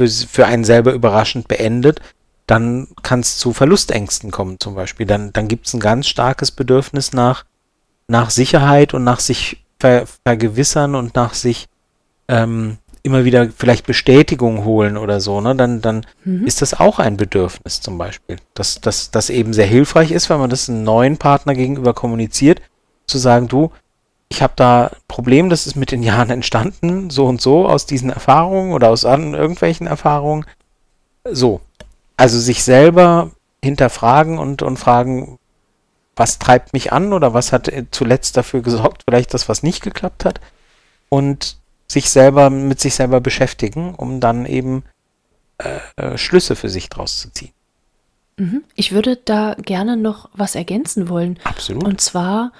[0.00, 2.00] für, einen selber überraschend beendet,
[2.46, 5.04] dann kann es zu Verlustängsten kommen zum Beispiel.
[5.04, 7.44] Dann, dann gibt es ein ganz starkes Bedürfnis nach,
[8.06, 11.68] nach Sicherheit und nach sich ver, vergewissern und nach sich
[12.28, 15.54] ähm, immer wieder vielleicht Bestätigung holen oder so, ne?
[15.54, 16.46] Dann, dann mhm.
[16.46, 18.36] ist das auch ein Bedürfnis zum Beispiel.
[18.54, 22.60] Das, das, das eben sehr hilfreich ist, wenn man das einem neuen Partner gegenüber kommuniziert,
[23.06, 23.72] zu sagen, du,
[24.28, 27.86] ich habe da ein Problem, das ist mit den Jahren entstanden, so und so, aus
[27.86, 30.44] diesen Erfahrungen oder aus an, irgendwelchen Erfahrungen.
[31.24, 31.60] So,
[32.16, 33.30] also sich selber
[33.62, 35.38] hinterfragen und, und fragen,
[36.16, 40.24] was treibt mich an oder was hat zuletzt dafür gesorgt, vielleicht das, was nicht geklappt
[40.24, 40.40] hat.
[41.08, 41.57] Und
[41.90, 44.84] sich selber mit sich selber beschäftigen, um dann eben
[45.58, 47.52] äh, äh, Schlüsse für sich draus zu ziehen.
[48.36, 48.62] Mhm.
[48.74, 51.38] Ich würde da gerne noch was ergänzen wollen.
[51.44, 51.84] Absolut.
[51.84, 52.52] Und zwar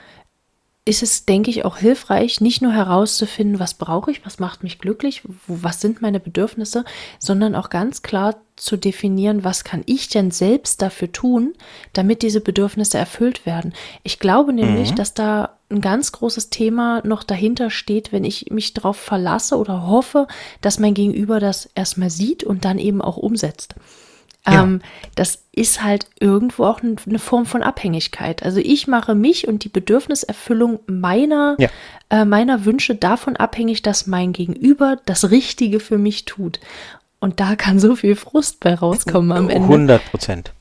[0.85, 4.79] ist es, denke ich, auch hilfreich, nicht nur herauszufinden, was brauche ich, was macht mich
[4.79, 6.85] glücklich, was sind meine Bedürfnisse,
[7.19, 11.55] sondern auch ganz klar zu definieren, was kann ich denn selbst dafür tun,
[11.92, 13.73] damit diese Bedürfnisse erfüllt werden.
[14.03, 14.97] Ich glaube nämlich, mhm.
[14.97, 19.87] dass da ein ganz großes Thema noch dahinter steht, wenn ich mich darauf verlasse oder
[19.87, 20.27] hoffe,
[20.61, 23.75] dass mein Gegenüber das erstmal sieht und dann eben auch umsetzt.
[24.47, 24.62] Ja.
[24.62, 24.81] Ähm,
[25.14, 28.42] das ist halt irgendwo auch eine Form von Abhängigkeit.
[28.42, 31.68] Also ich mache mich und die Bedürfniserfüllung meiner, ja.
[32.11, 36.61] äh, meiner Wünsche davon abhängig, dass mein Gegenüber das Richtige für mich tut.
[37.20, 39.68] Und da kann so viel Frust bei rauskommen am Ende.
[39.68, 40.52] 100 Prozent.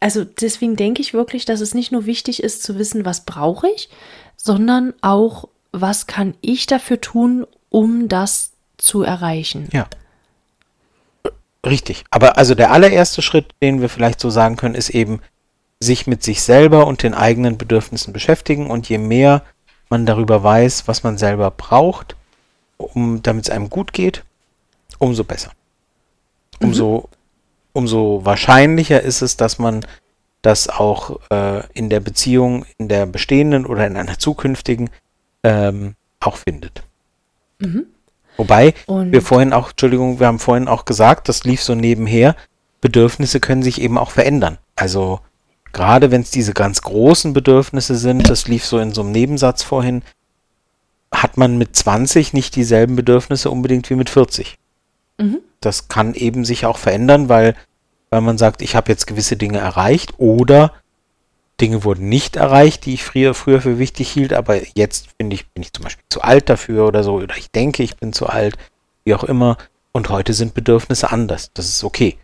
[0.00, 3.68] Also deswegen denke ich wirklich, dass es nicht nur wichtig ist zu wissen, was brauche
[3.68, 3.88] ich,
[4.36, 9.68] sondern auch, was kann ich dafür tun, um das zu erreichen.
[9.72, 9.88] Ja.
[11.66, 12.04] Richtig.
[12.10, 15.20] Aber also der allererste Schritt, den wir vielleicht so sagen können, ist eben
[15.80, 18.70] sich mit sich selber und den eigenen Bedürfnissen beschäftigen.
[18.70, 19.42] Und je mehr
[19.90, 22.16] man darüber weiß, was man selber braucht,
[22.76, 24.24] um, damit es einem gut geht,
[24.98, 25.50] umso besser.
[26.60, 27.08] Umso,
[27.72, 29.84] umso wahrscheinlicher ist es, dass man
[30.42, 34.90] das auch äh, in der Beziehung, in der bestehenden oder in einer zukünftigen
[35.42, 36.82] ähm, auch findet.
[37.58, 37.86] Mhm.
[38.36, 42.36] Wobei und wir vorhin auch, Entschuldigung, wir haben vorhin auch gesagt, das lief so nebenher,
[42.80, 44.58] Bedürfnisse können sich eben auch verändern.
[44.76, 45.20] Also
[45.72, 49.64] gerade wenn es diese ganz großen Bedürfnisse sind, das lief so in so einem Nebensatz
[49.64, 50.02] vorhin,
[51.12, 54.56] hat man mit 20 nicht dieselben Bedürfnisse unbedingt wie mit 40.
[55.18, 55.38] Mhm.
[55.60, 57.54] Das kann eben sich auch verändern, weil,
[58.10, 60.72] weil man sagt, ich habe jetzt gewisse Dinge erreicht oder
[61.60, 65.48] Dinge wurden nicht erreicht, die ich früher, früher für wichtig hielt, aber jetzt finde ich,
[65.48, 68.26] bin ich zum Beispiel zu alt dafür oder so, oder ich denke, ich bin zu
[68.26, 68.56] alt,
[69.04, 69.56] wie auch immer.
[69.90, 71.50] Und heute sind Bedürfnisse anders.
[71.54, 72.16] Das ist okay.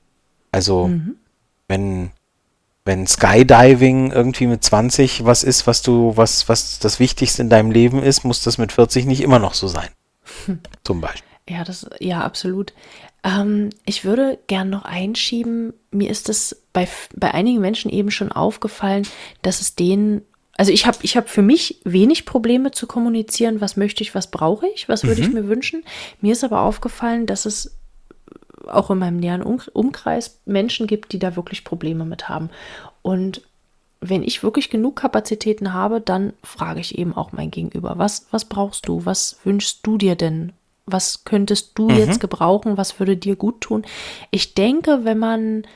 [0.53, 1.16] Also, mhm.
[1.66, 2.11] wenn,
[2.85, 7.72] wenn Skydiving irgendwie mit 20 was ist, was du, was, was das Wichtigste in deinem
[7.72, 9.89] Leben ist, muss das mit 40 nicht immer noch so sein.
[10.85, 11.34] Zum Beispiel.
[11.49, 12.72] Ja, das, ja, absolut.
[13.22, 18.32] Ähm, ich würde gern noch einschieben, mir ist es bei, bei einigen Menschen eben schon
[18.32, 19.07] aufgefallen,
[19.42, 20.22] dass es denen,
[20.57, 24.30] also ich habe ich hab für mich wenig Probleme zu kommunizieren, was möchte ich, was
[24.30, 25.28] brauche ich, was würde mhm.
[25.28, 25.84] ich mir wünschen.
[26.20, 27.76] Mir ist aber aufgefallen, dass es
[28.66, 32.49] auch in meinem näheren um Umkreis Menschen gibt, die da wirklich Probleme mit haben.
[33.03, 33.42] Und
[34.01, 38.47] wenn ich wirklich genug Kapazitäten habe, dann frage ich eben auch mein Gegenüber, was, was
[38.47, 40.53] brauchst du, was wünschst du dir denn
[40.87, 41.97] was könntest du mhm.
[41.97, 42.76] jetzt gebrauchen?
[42.76, 43.85] Was würde dir gut tun?
[44.30, 45.66] Ich denke, wenn man,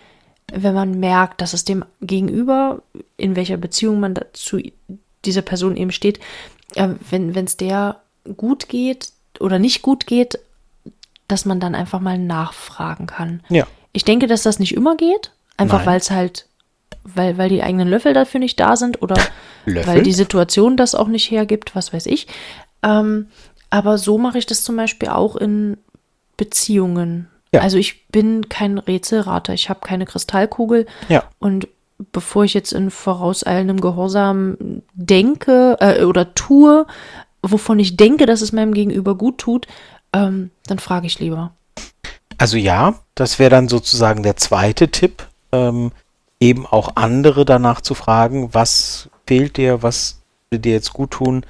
[0.52, 2.82] wenn man merkt, dass es dem Gegenüber,
[3.16, 4.60] in welcher Beziehung man zu
[5.24, 6.20] dieser Person eben steht,
[6.74, 8.02] äh, wenn es der
[8.36, 10.38] gut geht oder nicht gut geht,
[11.26, 13.42] dass man dann einfach mal nachfragen kann.
[13.48, 13.66] Ja.
[13.92, 16.46] Ich denke, dass das nicht immer geht, einfach weil es halt
[17.14, 19.16] weil, weil die eigenen Löffel dafür nicht da sind oder
[19.64, 19.86] Löffel?
[19.86, 22.26] weil die Situation das auch nicht hergibt, was weiß ich.
[22.82, 23.28] Ähm,
[23.70, 25.76] aber so mache ich das zum Beispiel auch in
[26.36, 27.28] Beziehungen.
[27.52, 27.60] Ja.
[27.60, 31.24] Also ich bin kein Rätselrater, ich habe keine Kristallkugel Ja.
[31.38, 31.68] und
[32.12, 34.56] bevor ich jetzt in vorauseilendem Gehorsam
[34.94, 36.86] denke äh, oder tue,
[37.42, 39.66] wovon ich denke, dass es meinem Gegenüber gut tut,
[40.12, 41.52] ähm, dann frage ich lieber.
[42.36, 45.90] Also ja, das wäre dann sozusagen der zweite Tipp, ähm,
[46.40, 51.44] eben auch andere danach zu fragen, was fehlt dir, was würde dir jetzt gut tun,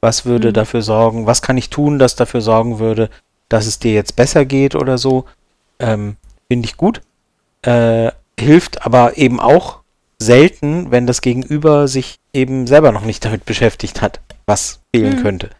[0.00, 0.52] was würde Mhm.
[0.54, 3.10] dafür sorgen, was kann ich tun, das dafür sorgen würde,
[3.48, 5.24] dass es dir jetzt besser geht oder so.
[5.78, 6.16] Ähm,
[6.48, 7.00] Finde ich gut.
[7.62, 9.80] Äh, hilft aber eben auch
[10.18, 15.22] selten, wenn das Gegenüber sich eben selber noch nicht damit beschäftigt hat, was fehlen Mhm.
[15.22, 15.50] könnte.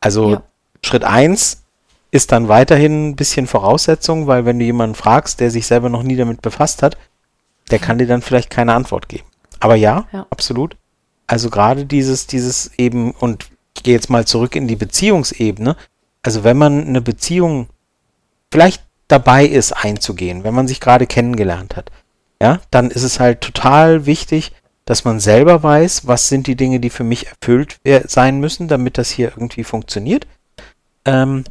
[0.00, 0.42] Also Ja.
[0.84, 1.62] Schritt eins
[2.10, 6.02] ist dann weiterhin ein bisschen Voraussetzung, weil wenn du jemanden fragst, der sich selber noch
[6.02, 6.96] nie damit befasst hat,
[7.70, 9.24] der kann dir dann vielleicht keine Antwort geben.
[9.60, 10.26] Aber ja, Ja.
[10.30, 10.76] absolut.
[11.26, 13.46] Also gerade dieses, dieses eben, und
[13.76, 15.76] ich gehe jetzt mal zurück in die Beziehungsebene.
[16.22, 17.68] Also wenn man eine Beziehung
[18.50, 21.90] vielleicht dabei ist einzugehen, wenn man sich gerade kennengelernt hat,
[22.40, 24.52] ja, dann ist es halt total wichtig,
[24.84, 28.98] dass man selber weiß, was sind die Dinge, die für mich erfüllt sein müssen, damit
[28.98, 30.26] das hier irgendwie funktioniert.
[31.04, 31.44] Ähm,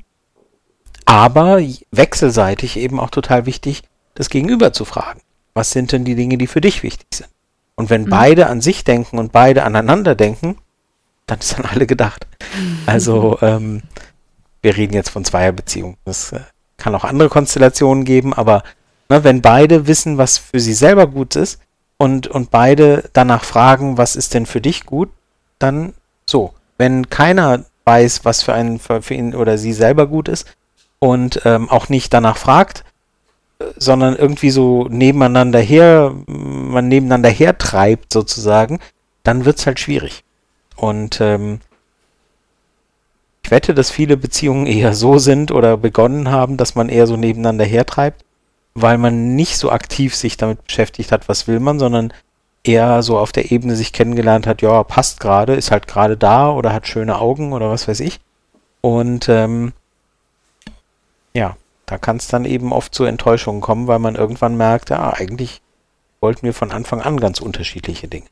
[1.06, 1.62] aber
[1.92, 3.84] wechselseitig eben auch total wichtig,
[4.16, 5.22] das Gegenüber zu fragen.
[5.54, 7.30] Was sind denn die Dinge, die für dich wichtig sind?
[7.76, 8.10] Und wenn Mhm.
[8.10, 10.58] beide an sich denken und beide aneinander denken,
[11.32, 12.28] dann ist an alle gedacht.
[12.86, 13.84] Also ähm,
[14.62, 15.96] wir reden jetzt von Zweierbeziehungen.
[16.04, 16.42] Es äh,
[16.76, 18.64] kann auch andere Konstellationen geben, aber
[19.08, 21.62] ne, wenn beide wissen, was für sie selber gut ist
[21.98, 25.10] und, und beide danach fragen, was ist denn für dich gut,
[25.58, 25.94] dann
[26.30, 26.54] so.
[26.78, 30.46] Wenn keiner weiß, was für einen für, für ihn oder sie selber gut ist
[31.00, 32.84] und ähm, auch nicht danach fragt,
[33.60, 38.80] äh, sondern irgendwie so nebeneinander her, man nebeneinander hertreibt sozusagen,
[39.24, 40.26] dann wird's halt schwierig.
[40.82, 41.60] Und ähm,
[43.44, 47.18] ich wette, dass viele Beziehungen eher so sind oder begonnen haben, dass man eher so
[47.18, 48.26] nebeneinander hertreibt,
[48.74, 52.12] weil man nicht so aktiv sich damit beschäftigt hat, was will man, sondern
[52.64, 56.50] eher so auf der Ebene sich kennengelernt hat, ja, passt gerade, ist halt gerade da
[56.52, 58.20] oder hat schöne Augen oder was weiß ich.
[58.82, 59.74] Und ähm,
[61.36, 65.14] ja, da kann es dann eben oft zu Enttäuschungen kommen, weil man irgendwann merkt, ja,
[65.14, 65.62] eigentlich
[66.22, 68.26] wollten wir von Anfang an ganz unterschiedliche Dinge.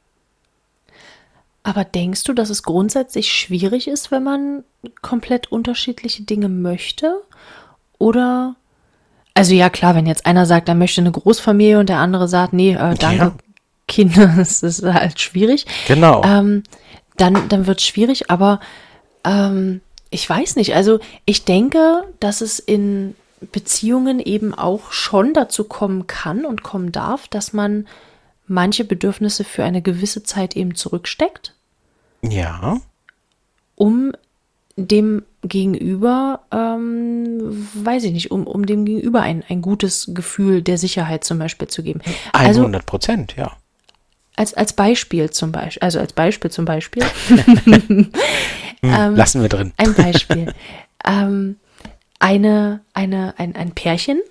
[1.69, 4.63] Aber denkst du, dass es grundsätzlich schwierig ist, wenn man
[5.03, 7.21] komplett unterschiedliche Dinge möchte?
[7.99, 8.55] Oder,
[9.35, 12.53] also ja klar, wenn jetzt einer sagt, er möchte eine Großfamilie und der andere sagt,
[12.53, 13.33] nee, äh, danke, Ja.
[13.87, 15.67] Kinder, das ist halt schwierig.
[15.87, 16.23] Genau.
[16.25, 16.63] Ähm,
[17.17, 18.61] dann, dann wird es schwierig, aber
[19.23, 20.73] ähm, ich weiß nicht.
[20.73, 23.13] Also ich denke, dass es in
[23.51, 27.87] Beziehungen eben auch schon dazu kommen kann und kommen darf, dass man
[28.47, 31.53] manche Bedürfnisse für eine gewisse Zeit eben zurücksteckt,
[32.21, 32.77] ja.
[33.75, 34.11] um
[34.75, 40.77] dem Gegenüber, ähm, weiß ich nicht, um, um dem Gegenüber ein, ein gutes Gefühl der
[40.77, 42.01] Sicherheit zum Beispiel zu geben.
[42.33, 43.51] Also 100 Prozent, ja.
[44.35, 47.03] als, als Beispiel zum Beispiel, also als Beispiel zum Beispiel,
[48.81, 49.73] Hm, lassen wir drin.
[49.77, 50.53] Ein Beispiel.
[51.05, 51.57] ähm,
[52.19, 54.21] eine, eine, ein, ein Pärchen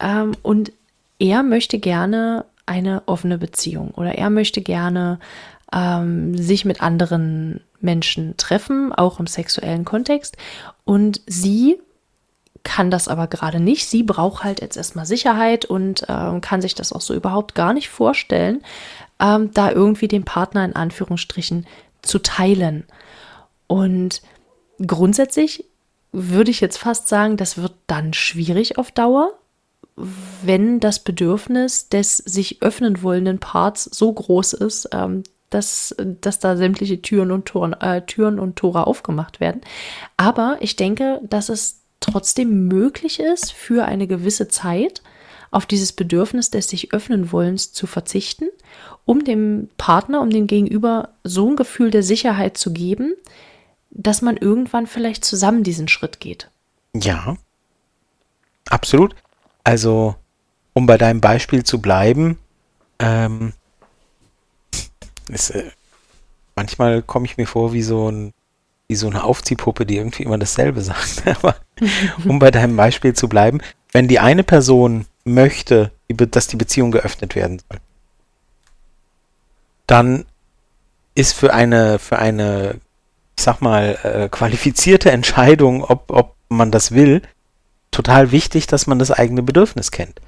[0.00, 0.72] ähm, und
[1.18, 5.18] er möchte gerne eine offene Beziehung oder er möchte gerne
[5.72, 10.36] ähm, sich mit anderen Menschen treffen, auch im sexuellen Kontext.
[10.84, 11.78] Und sie
[12.62, 13.88] kann das aber gerade nicht.
[13.88, 17.72] Sie braucht halt jetzt erstmal Sicherheit und ähm, kann sich das auch so überhaupt gar
[17.72, 18.62] nicht vorstellen,
[19.18, 21.66] ähm, da irgendwie den Partner in Anführungsstrichen
[22.02, 22.84] zu teilen.
[23.66, 24.22] Und
[24.84, 25.64] grundsätzlich
[26.12, 29.32] würde ich jetzt fast sagen, das wird dann schwierig auf Dauer,
[30.42, 36.56] wenn das Bedürfnis des sich öffnen wollenden Parts so groß ist, ähm, dass, dass da
[36.56, 39.60] sämtliche Türen und, Toren, äh, Türen und Tore aufgemacht werden.
[40.16, 45.02] Aber ich denke, dass es trotzdem möglich ist, für eine gewisse Zeit
[45.50, 48.48] auf dieses Bedürfnis des sich öffnen wollens zu verzichten,
[49.04, 53.14] um dem Partner, um dem Gegenüber so ein Gefühl der Sicherheit zu geben,
[53.90, 56.48] dass man irgendwann vielleicht zusammen diesen Schritt geht.
[56.94, 57.36] Ja.
[58.68, 59.16] Absolut.
[59.64, 60.14] Also,
[60.74, 62.38] um bei deinem Beispiel zu bleiben,
[63.00, 63.52] ähm,
[65.32, 65.70] ist, äh,
[66.56, 68.32] manchmal komme ich mir vor wie so ein
[68.90, 71.22] wie so eine Aufziehpuppe, die irgendwie immer dasselbe sagt.
[71.26, 71.54] Aber
[72.24, 73.60] um bei deinem Beispiel zu bleiben,
[73.92, 77.78] wenn die eine Person möchte, dass die Beziehung geöffnet werden soll,
[79.86, 80.24] dann
[81.14, 82.80] ist für eine, für eine,
[83.38, 87.22] ich sag mal, äh, qualifizierte Entscheidung, ob, ob man das will,
[87.92, 90.20] total wichtig, dass man das eigene Bedürfnis kennt.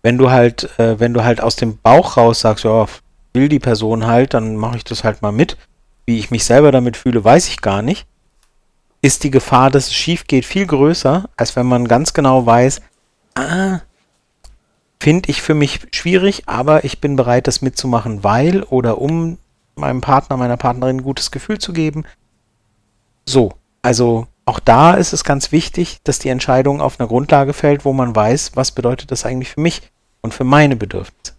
[0.00, 2.86] Wenn du halt, äh, wenn du halt aus dem Bauch raus sagst, ja,
[3.32, 5.56] will die Person halt, dann mache ich das halt mal mit.
[6.06, 8.06] Wie ich mich selber damit fühle, weiß ich gar nicht.
[9.02, 12.80] Ist die Gefahr, dass es schief geht, viel größer, als wenn man ganz genau weiß,
[13.34, 13.80] ah,
[15.00, 19.38] finde ich für mich schwierig, aber ich bin bereit, das mitzumachen, weil oder um
[19.76, 22.04] meinem Partner, meiner Partnerin ein gutes Gefühl zu geben.
[23.26, 23.52] So,
[23.82, 27.92] also auch da ist es ganz wichtig, dass die Entscheidung auf einer Grundlage fällt, wo
[27.92, 29.82] man weiß, was bedeutet das eigentlich für mich
[30.22, 31.34] und für meine Bedürfnisse.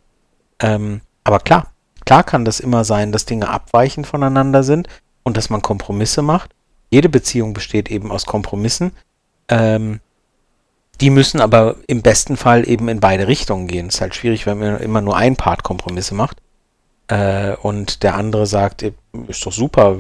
[0.60, 1.74] Ähm, aber klar,
[2.10, 4.88] klar kann das immer sein, dass Dinge abweichend voneinander sind
[5.22, 6.56] und dass man Kompromisse macht.
[6.90, 8.94] Jede Beziehung besteht eben aus Kompromissen.
[9.48, 10.00] Ähm,
[11.02, 13.90] die müssen aber im besten Fall eben in beide Richtungen gehen.
[13.90, 16.38] Es ist halt schwierig, wenn man immer nur ein Part Kompromisse macht
[17.10, 18.82] äh, und der andere sagt,
[19.28, 19.98] ist doch super,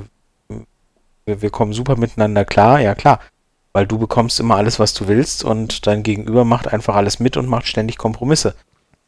[1.27, 2.81] wir, wir kommen super miteinander klar.
[2.81, 3.19] Ja klar,
[3.71, 7.37] weil du bekommst immer alles, was du willst und dein Gegenüber macht einfach alles mit
[7.37, 8.55] und macht ständig Kompromisse.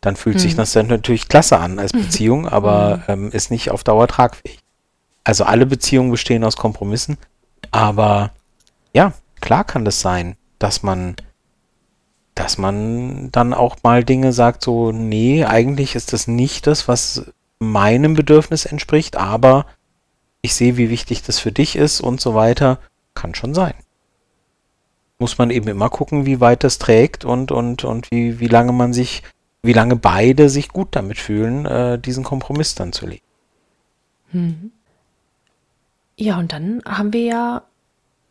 [0.02, 0.42] Dann fühlt hm.
[0.42, 2.02] sich das dann natürlich klasse an als hm.
[2.02, 3.26] Beziehung, aber hm.
[3.26, 4.60] ähm, ist nicht auf Dauer tragfähig.
[5.24, 7.18] Also alle Beziehungen bestehen aus Kompromissen,
[7.70, 8.32] aber
[8.94, 11.16] ja, klar kann das sein, dass man
[12.36, 17.32] dass man dann auch mal Dinge sagt, so, nee, eigentlich ist das nicht das, was
[17.60, 19.66] meinem Bedürfnis entspricht, aber
[20.42, 22.80] ich sehe, wie wichtig das für dich ist und so weiter.
[23.14, 23.74] Kann schon sein.
[25.20, 28.72] Muss man eben immer gucken, wie weit das trägt und, und, und wie, wie lange
[28.72, 29.22] man sich,
[29.64, 33.26] wie lange beide sich gut damit fühlen, äh, diesen Kompromiss dann zu legen.
[34.32, 34.72] Mhm.
[36.18, 37.64] Ja, und dann haben wir ja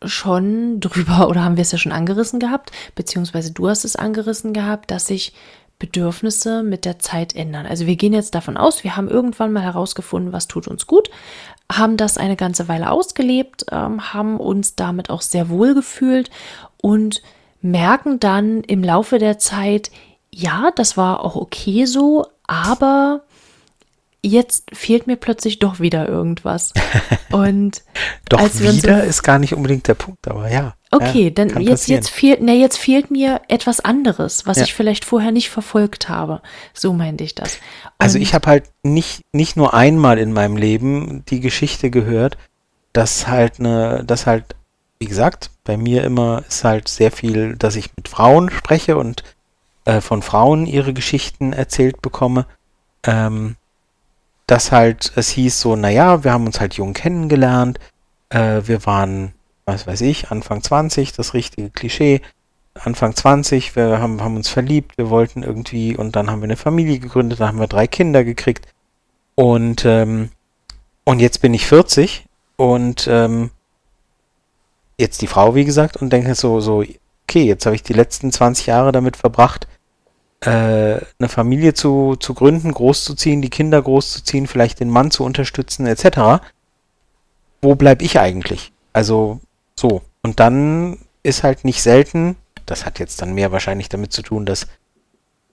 [0.03, 4.53] schon drüber oder haben wir es ja schon angerissen gehabt, beziehungsweise du hast es angerissen
[4.53, 5.33] gehabt, dass sich
[5.79, 7.65] Bedürfnisse mit der Zeit ändern.
[7.65, 11.09] Also wir gehen jetzt davon aus, wir haben irgendwann mal herausgefunden, was tut uns gut,
[11.71, 16.29] haben das eine ganze Weile ausgelebt, ähm, haben uns damit auch sehr wohl gefühlt
[16.77, 17.23] und
[17.61, 19.89] merken dann im Laufe der Zeit,
[20.33, 23.23] ja, das war auch okay so, aber
[24.23, 26.73] jetzt fehlt mir plötzlich doch wieder irgendwas.
[27.31, 27.81] Und
[28.29, 30.75] doch wieder ist gar nicht unbedingt der Punkt, aber ja.
[30.91, 34.63] Okay, ja, dann jetzt, jetzt fehlt, ne, jetzt fehlt mir etwas anderes, was ja.
[34.63, 36.41] ich vielleicht vorher nicht verfolgt habe.
[36.73, 37.53] So meinte ich das.
[37.53, 41.89] Also Und also ich habe halt nicht, nicht nur einmal in meinem Leben die Geschichte
[41.89, 42.37] gehört,
[42.93, 44.55] dass halt eine, dass halt,
[44.99, 49.23] wie gesagt, bei mir immer ist halt sehr viel, dass ich mit Frauen spreche und
[49.85, 52.45] äh, von Frauen ihre Geschichten erzählt bekomme.
[53.03, 53.55] Ähm,
[54.51, 57.79] dass halt es hieß so, naja, wir haben uns halt jung kennengelernt,
[58.29, 59.33] äh, wir waren,
[59.65, 62.21] was weiß ich, Anfang 20, das richtige Klischee,
[62.73, 66.57] Anfang 20, wir haben, haben uns verliebt, wir wollten irgendwie und dann haben wir eine
[66.57, 68.67] Familie gegründet, dann haben wir drei Kinder gekriegt.
[69.35, 70.31] Und, ähm,
[71.05, 72.25] und jetzt bin ich 40
[72.57, 73.51] und ähm,
[74.97, 76.83] jetzt die Frau, wie gesagt, und denke so, so,
[77.23, 79.67] okay, jetzt habe ich die letzten 20 Jahre damit verbracht,
[80.49, 86.43] eine Familie zu, zu gründen, großzuziehen, die Kinder großzuziehen, vielleicht den Mann zu unterstützen, etc.
[87.61, 88.71] Wo bleib ich eigentlich?
[88.91, 89.39] Also
[89.79, 90.01] so.
[90.23, 92.35] Und dann ist halt nicht selten,
[92.65, 94.67] das hat jetzt dann mehr wahrscheinlich damit zu tun, dass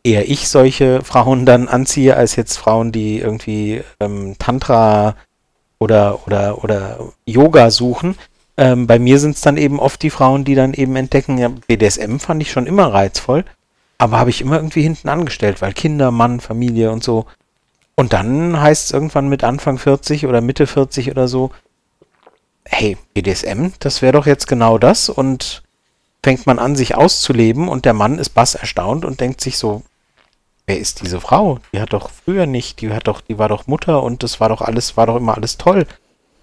[0.04, 5.16] eher ich solche Frauen dann anziehe, als jetzt Frauen, die irgendwie ähm, Tantra
[5.78, 8.16] oder, oder, oder Yoga suchen.
[8.56, 11.48] Ähm, bei mir sind es dann eben oft die Frauen, die dann eben entdecken, ja,
[11.48, 13.44] BDSM fand ich schon immer reizvoll.
[13.98, 17.26] Aber habe ich immer irgendwie hinten angestellt, weil Kinder, Mann, Familie und so.
[17.96, 21.50] Und dann heißt es irgendwann mit Anfang 40 oder Mitte 40 oder so,
[22.64, 25.62] hey, BDSM, das wäre doch jetzt genau das und
[26.22, 29.82] fängt man an, sich auszuleben und der Mann ist bass erstaunt und denkt sich so,
[30.66, 31.58] wer ist diese Frau?
[31.72, 34.48] Die hat doch früher nicht, die hat doch, die war doch Mutter und das war
[34.48, 35.86] doch alles, war doch immer alles toll.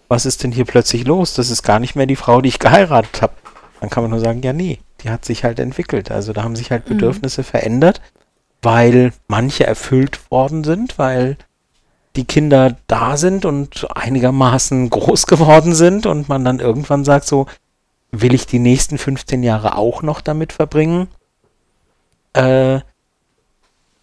[0.08, 1.34] Was ist denn hier plötzlich los?
[1.34, 3.34] Das ist gar nicht mehr die Frau, die ich geheiratet habe.
[3.80, 6.10] Dann kann man nur sagen, ja, nee, die hat sich halt entwickelt.
[6.12, 6.96] Also da haben sich halt mhm.
[6.96, 7.46] Bedürfnisse mhm.
[7.46, 8.02] verändert,
[8.62, 11.38] weil manche erfüllt worden sind, weil
[12.16, 17.46] die Kinder da sind und einigermaßen groß geworden sind und man dann irgendwann sagt so,
[18.12, 21.08] will ich die nächsten 15 Jahre auch noch damit verbringen,
[22.34, 22.80] äh,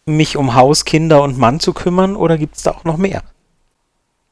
[0.05, 3.22] mich um Haus, Kinder und Mann zu kümmern oder gibt es da auch noch mehr?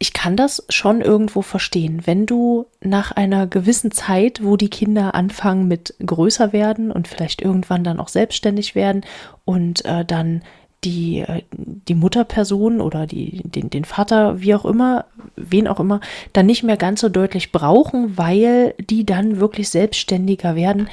[0.02, 2.00] Ich kann das schon irgendwo verstehen.
[2.06, 7.42] Wenn du nach einer gewissen Zeit, wo die Kinder anfangen mit größer werden und vielleicht
[7.42, 9.04] irgendwann dann auch selbstständig werden
[9.44, 10.40] und äh, dann
[10.84, 15.04] die, äh, die Mutterperson oder die, den, den Vater, wie auch immer,
[15.36, 16.00] wen auch immer,
[16.32, 20.88] dann nicht mehr ganz so deutlich brauchen, weil die dann wirklich selbstständiger werden,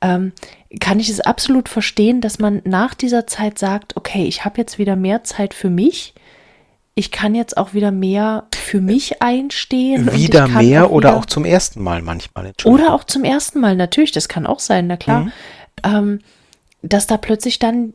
[0.00, 0.30] ähm,
[0.78, 4.78] kann ich es absolut verstehen, dass man nach dieser Zeit sagt, okay, ich habe jetzt
[4.78, 6.14] wieder mehr Zeit für mich
[6.94, 10.12] ich kann jetzt auch wieder mehr für mich einstehen.
[10.12, 12.52] Wieder mehr auch oder wieder, auch zum ersten Mal manchmal.
[12.64, 15.20] Oder auch zum ersten Mal, natürlich, das kann auch sein, na klar.
[15.24, 15.32] Mhm.
[15.84, 16.18] Ähm,
[16.82, 17.94] dass da plötzlich dann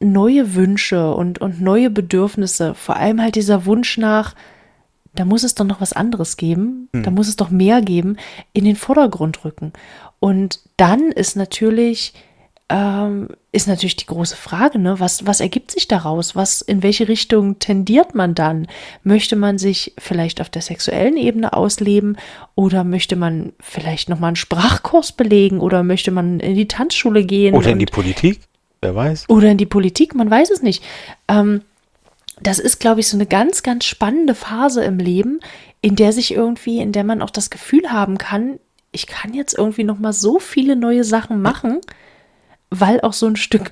[0.00, 4.34] neue Wünsche und, und neue Bedürfnisse, vor allem halt dieser Wunsch nach,
[5.14, 7.02] da muss es doch noch was anderes geben, Hm.
[7.02, 8.16] da muss es doch mehr geben,
[8.52, 9.72] in den Vordergrund rücken.
[10.18, 12.14] Und dann ist natürlich,
[12.70, 16.36] ähm, ist natürlich die große Frage, ne, was, was ergibt sich daraus?
[16.36, 18.68] Was, in welche Richtung tendiert man dann?
[19.02, 22.16] Möchte man sich vielleicht auf der sexuellen Ebene ausleben
[22.54, 27.56] oder möchte man vielleicht nochmal einen Sprachkurs belegen oder möchte man in die Tanzschule gehen?
[27.56, 28.40] Oder in die Politik,
[28.80, 29.28] wer weiß.
[29.28, 30.84] oder in die Politik, man weiß es nicht.
[31.26, 31.62] Ähm,
[32.40, 35.40] das ist, glaube ich, so eine ganz, ganz spannende Phase im Leben,
[35.82, 38.60] in der sich irgendwie, in der man auch das Gefühl haben kann,
[38.92, 41.80] ich kann jetzt irgendwie noch mal so viele neue Sachen machen,
[42.70, 43.70] weil auch so ein Stück,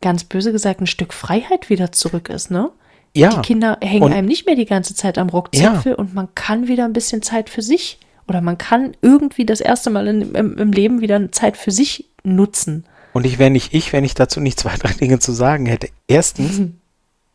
[0.00, 2.70] ganz böse gesagt, ein Stück Freiheit wieder zurück ist, ne?
[3.16, 3.30] Ja.
[3.30, 6.68] Die Kinder hängen Und- einem nicht mehr die ganze Zeit am Rockzipfel und man kann
[6.68, 10.56] wieder ein bisschen Zeit für sich oder man kann irgendwie das erste Mal in, im,
[10.58, 12.84] im Leben wieder Zeit für sich nutzen.
[13.12, 15.88] Und ich wäre nicht ich, wenn ich dazu nicht zwei, drei Dinge zu sagen hätte.
[16.06, 16.70] Erstens,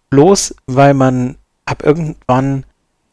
[0.09, 1.35] bloß weil man
[1.65, 2.63] ab irgendwann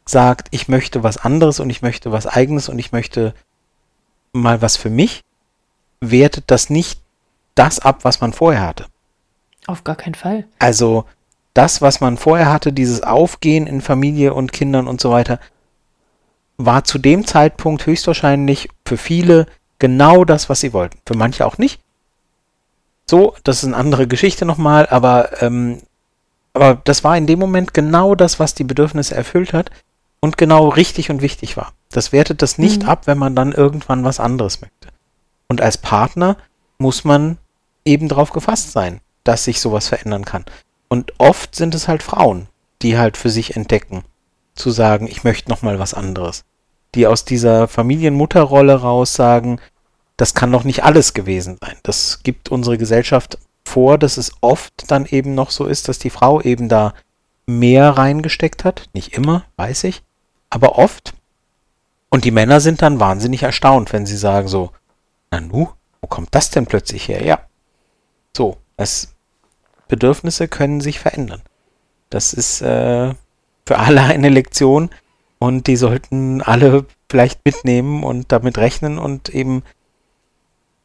[0.05, 3.33] sagt, ich möchte was anderes und ich möchte was eigenes und ich möchte
[4.31, 5.21] mal was für mich,
[5.99, 7.01] wertet das nicht
[7.55, 8.85] das ab, was man vorher hatte.
[9.67, 10.45] Auf gar keinen Fall.
[10.59, 11.05] Also
[11.53, 15.39] das, was man vorher hatte, dieses Aufgehen in Familie und Kindern und so weiter,
[16.57, 19.47] war zu dem Zeitpunkt höchstwahrscheinlich für viele
[19.79, 20.99] genau das, was sie wollten.
[21.05, 21.79] Für manche auch nicht.
[23.09, 25.79] So, das ist eine andere Geschichte nochmal, aber, ähm,
[26.53, 29.71] aber das war in dem Moment genau das, was die Bedürfnisse erfüllt hat
[30.19, 31.73] und genau richtig und wichtig war.
[31.91, 32.89] Das wertet das nicht Mhm.
[32.89, 34.87] ab, wenn man dann irgendwann was anderes möchte.
[35.49, 36.37] Und als Partner
[36.77, 37.37] muss man
[37.85, 40.45] eben darauf gefasst sein, dass sich sowas verändern kann.
[40.87, 42.47] Und oft sind es halt Frauen,
[42.81, 44.03] die halt für sich entdecken,
[44.55, 46.43] zu sagen, ich möchte noch mal was anderes.
[46.95, 49.59] Die aus dieser Familienmutterrolle raus sagen,
[50.17, 51.75] das kann doch nicht alles gewesen sein.
[51.83, 56.11] Das gibt unsere Gesellschaft vor, dass es oft dann eben noch so ist, dass die
[56.11, 56.93] Frau eben da
[57.47, 58.89] mehr reingesteckt hat.
[58.93, 60.03] Nicht immer, weiß ich,
[60.49, 61.13] aber oft.
[62.09, 64.71] Und die Männer sind dann wahnsinnig erstaunt, wenn sie sagen so,
[65.31, 65.69] na nu,
[66.01, 67.25] wo kommt das denn plötzlich her?
[67.25, 67.39] Ja.
[68.35, 69.13] So, es,
[69.87, 71.41] Bedürfnisse können sich verändern.
[72.09, 73.13] Das ist äh,
[73.65, 74.89] für alle eine Lektion
[75.39, 79.63] und die sollten alle vielleicht mitnehmen und damit rechnen und eben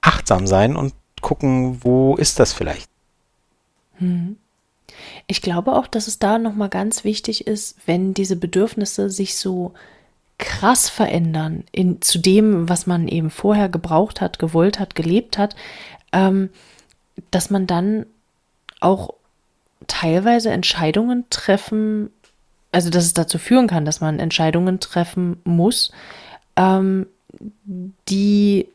[0.00, 2.90] achtsam sein und gucken, wo ist das vielleicht.
[5.26, 9.72] Ich glaube auch, dass es da nochmal ganz wichtig ist, wenn diese Bedürfnisse sich so
[10.38, 15.56] krass verändern in, zu dem, was man eben vorher gebraucht hat, gewollt hat, gelebt hat,
[16.12, 16.50] ähm,
[17.30, 18.06] dass man dann
[18.80, 19.14] auch
[19.86, 22.10] teilweise Entscheidungen treffen,
[22.72, 25.92] also dass es dazu führen kann, dass man Entscheidungen treffen muss,
[26.56, 27.06] ähm,
[28.08, 28.68] die,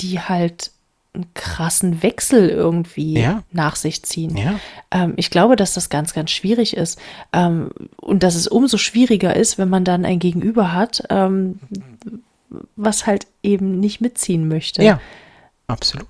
[0.00, 0.70] die halt
[1.14, 3.42] einen krassen Wechsel irgendwie Ja.
[3.52, 4.34] nach sich ziehen.
[4.36, 4.58] Ja.
[4.90, 6.98] Ähm, ich glaube, dass das ganz, ganz schwierig ist.
[7.34, 11.58] Ähm, und dass es umso schwieriger ist, wenn man dann ein Gegenüber hat, ähm,
[12.76, 14.82] was halt eben nicht mitziehen möchte.
[14.82, 15.00] Ja,
[15.72, 16.06] absolut.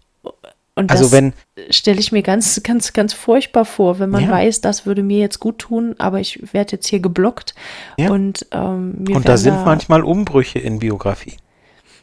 [0.75, 1.35] Und Also das wenn,
[1.69, 4.31] stelle ich mir ganz, ganz, ganz furchtbar vor, wenn man Ja.
[4.31, 7.55] weiß, das würde mir jetzt gut tun, aber ich werde jetzt hier geblockt.
[7.99, 8.11] Ja.
[8.11, 11.37] Und, ähm, und da sind manchmal Umbrüche in Biografie.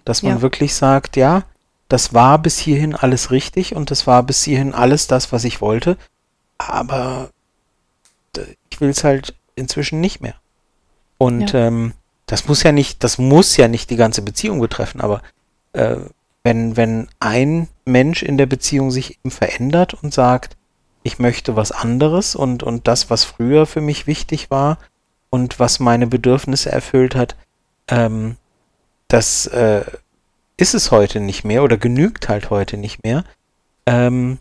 [0.05, 0.41] Dass man Ja.
[0.43, 1.43] wirklich sagt, ja,
[1.87, 5.61] das war bis hierhin alles richtig und das war bis hierhin alles das, was ich
[5.61, 5.97] wollte,
[6.59, 7.31] aber
[8.69, 10.35] ich will es halt inzwischen nicht mehr.
[11.17, 11.93] Und ähm,
[12.27, 15.23] das muss ja nicht, das muss ja nicht die ganze Beziehung betreffen, aber
[15.73, 15.95] äh,
[16.49, 20.57] wenn, wenn ein Mensch in der Beziehung sich eben verändert und sagt,
[21.03, 24.79] ich möchte was anderes und, und das, was früher für mich wichtig war
[25.29, 27.35] und was meine Bedürfnisse erfüllt hat,
[27.87, 28.35] ähm,
[29.09, 29.85] das äh,
[30.57, 33.25] ist es heute nicht mehr oder genügt halt heute nicht mehr,
[33.85, 34.39] ähm,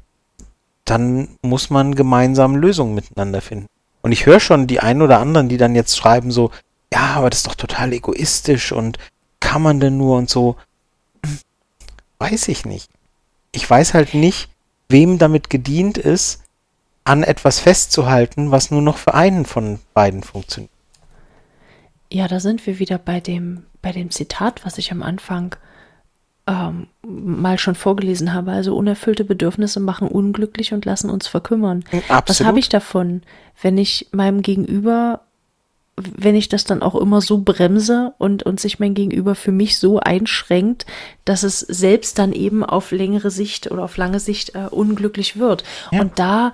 [0.87, 3.67] dann muss man gemeinsam Lösungen miteinander finden.
[4.01, 6.53] Und ich höre schon die einen oder anderen, die dann jetzt schreiben so,
[6.91, 8.97] ja, aber das ist doch total egoistisch und
[9.41, 10.57] kann man denn nur und so.
[12.19, 12.91] Weiß ich nicht.
[13.53, 14.49] Ich weiß halt nicht,
[14.89, 16.43] wem damit gedient ist,
[17.05, 20.73] an etwas festzuhalten, was nur noch für einen von beiden funktioniert.
[22.13, 25.57] Ja, da sind wir wieder bei dem, bei dem Zitat, was ich am Anfang
[26.47, 28.53] ähm, mal schon vorgelesen habe.
[28.53, 31.85] Also unerfüllte Bedürfnisse machen unglücklich und lassen uns verkümmern.
[31.91, 32.49] Was Absolut.
[32.49, 33.23] habe ich davon,
[33.61, 35.21] wenn ich meinem Gegenüber,
[36.17, 39.79] wenn ich das dann auch immer so bremse und, und sich mein Gegenüber für mich
[39.79, 40.87] so einschränkt,
[41.25, 45.65] dass es selbst dann eben auf längere Sicht oder auf lange Sicht äh, unglücklich wird.
[45.91, 46.01] Ja.
[46.01, 46.53] Und da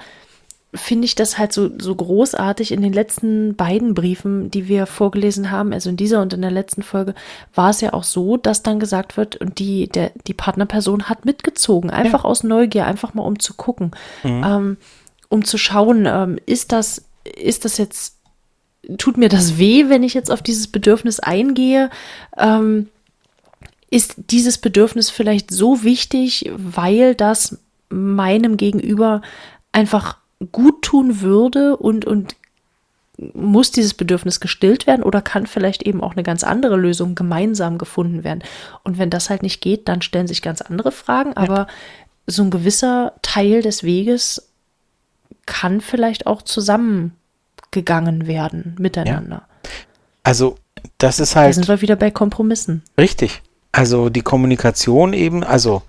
[0.75, 5.51] finde ich das halt so, so großartig in den letzten beiden Briefen, die wir vorgelesen
[5.51, 7.15] haben, also in dieser und in der letzten Folge,
[7.55, 11.25] war es ja auch so, dass dann gesagt wird, und die, der, die Partnerperson hat
[11.25, 12.29] mitgezogen, einfach ja.
[12.29, 13.93] aus Neugier, einfach mal um zu gucken,
[14.25, 14.45] mhm.
[14.45, 14.77] ähm,
[15.29, 18.14] um zu schauen, ähm, ist das, ist das jetzt,
[18.99, 21.91] tut mir das weh, wenn ich jetzt auf dieses Bedürfnis eingehe?
[22.37, 22.89] Ähm,
[23.91, 27.59] ist dieses Bedürfnis vielleicht so wichtig, weil das
[27.91, 29.23] meinem Gegenüber
[29.73, 30.19] einfach
[30.51, 32.35] gut tun würde und, und
[33.17, 37.79] muss dieses Bedürfnis gestillt werden oder kann vielleicht eben auch eine ganz andere Lösung gemeinsam
[37.79, 38.43] gefunden werden?
[38.83, 41.67] Und wenn das halt nicht geht, dann stellen sich ganz andere Fragen, aber ja.
[42.27, 44.51] so ein gewisser Teil des Weges
[45.47, 46.43] kann vielleicht auch
[47.75, 49.43] zusammengegangen werden miteinander.
[49.47, 49.71] Ja.
[50.23, 50.57] Also,
[50.99, 51.51] das ist halt.
[51.51, 52.83] Da sind wir wieder bei Kompromissen.
[52.99, 53.43] Richtig.
[53.73, 55.83] Also die Kommunikation eben, also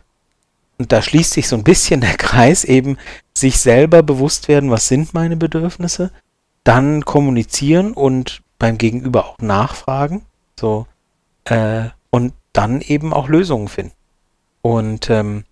[0.78, 2.98] und da schließt sich so ein bisschen der Kreis eben,
[3.34, 6.12] sich selber bewusst werden, was sind meine Bedürfnisse,
[6.64, 10.24] dann kommunizieren und beim Gegenüber auch nachfragen,
[10.60, 10.88] so,
[11.46, 13.94] äh, und dann eben auch Lösungen finden.
[14.62, 15.44] Und ähm,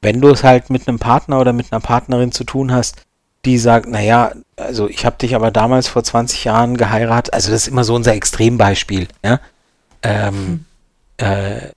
[0.00, 3.02] wenn du es halt mit einem Partner oder mit einer Partnerin zu tun hast,
[3.44, 7.62] die sagt, naja, also ich habe dich aber damals vor 20 Jahren geheiratet, also das
[7.62, 9.40] ist immer so unser Extrembeispiel, ja.
[10.02, 10.64] Ähm,
[11.20, 11.26] hm.
[11.26, 11.70] äh,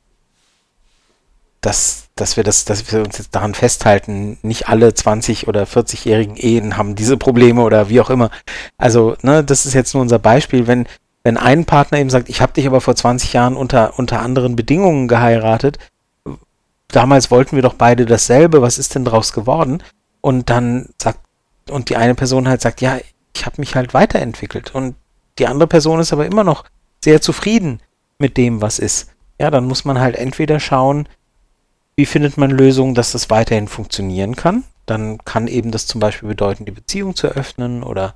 [1.62, 6.36] dass, dass wir das, dass wir uns jetzt daran festhalten, nicht alle 20 oder 40-jährigen
[6.36, 8.30] Ehen haben diese Probleme oder wie auch immer.
[8.78, 10.88] Also, ne, das ist jetzt nur unser Beispiel, wenn,
[11.24, 14.56] wenn ein Partner eben sagt, ich habe dich aber vor 20 Jahren unter, unter anderen
[14.56, 15.80] Bedingungen geheiratet,
[16.90, 19.82] damals wollten wir doch beide dasselbe, was ist denn draus geworden?
[20.22, 21.20] Und dann sagt,
[21.70, 23.00] und die eine Person halt sagt, ja,
[23.36, 24.74] ich habe mich halt weiterentwickelt.
[24.74, 24.96] Und
[25.40, 26.64] die andere Person ist aber immer noch
[27.04, 27.82] sehr zufrieden
[28.18, 29.12] mit dem, was ist.
[29.40, 31.08] Ja, dann muss man halt entweder schauen,
[31.96, 34.64] wie findet man Lösungen, dass das weiterhin funktionieren kann?
[34.86, 38.14] Dann kann eben das zum Beispiel bedeuten, die Beziehung zu öffnen oder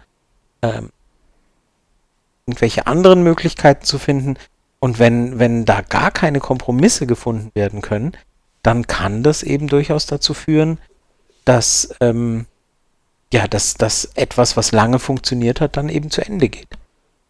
[0.61, 0.89] ähm,
[2.45, 4.37] irgendwelche anderen Möglichkeiten zu finden.
[4.79, 8.13] Und wenn, wenn da gar keine Kompromisse gefunden werden können,
[8.63, 10.79] dann kann das eben durchaus dazu führen,
[11.45, 12.45] dass, ähm,
[13.31, 16.69] ja, dass, dass etwas, was lange funktioniert hat, dann eben zu Ende geht.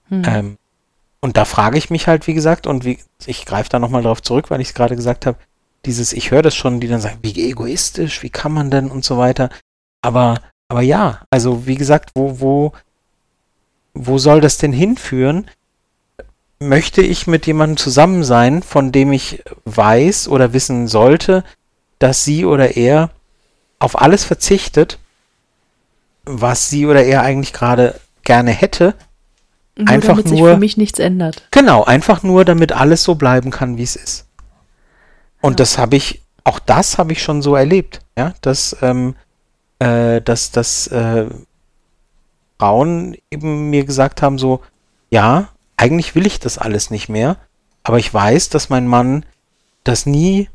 [0.09, 0.23] Hm.
[0.25, 0.57] Ähm,
[1.21, 4.21] und da frage ich mich halt, wie gesagt, und wie, ich greife da nochmal drauf
[4.21, 5.37] zurück, weil ich es gerade gesagt habe,
[5.85, 9.03] dieses, ich höre das schon, die dann sagen, wie egoistisch, wie kann man denn und
[9.03, 9.49] so weiter.
[10.01, 12.73] Aber, aber ja, also wie gesagt, wo, wo,
[13.93, 15.49] wo soll das denn hinführen?
[16.59, 21.43] Möchte ich mit jemandem zusammen sein, von dem ich weiß oder wissen sollte,
[21.99, 23.11] dass sie oder er
[23.79, 24.99] auf alles verzichtet,
[26.29, 28.93] was sie oder er eigentlich gerade gerne hätte,
[29.75, 31.47] nur einfach damit nur, sich für mich nichts ändert.
[31.51, 34.27] Genau, einfach nur, damit alles so bleiben kann, wie es ist.
[35.41, 35.57] Und ja.
[35.57, 39.15] das habe ich, auch das habe ich schon so erlebt, ja, dass, ähm,
[39.79, 41.25] äh, dass, dass äh,
[42.59, 44.61] Frauen eben mir gesagt haben, so,
[45.09, 47.37] ja, eigentlich will ich das alles nicht mehr,
[47.83, 49.25] aber ich weiß, dass mein Mann
[49.83, 50.49] das nie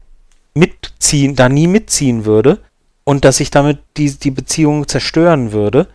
[0.55, 2.61] mitziehen, da nie mitziehen würde
[3.05, 5.89] und dass ich damit die, die Beziehung zerstören würde.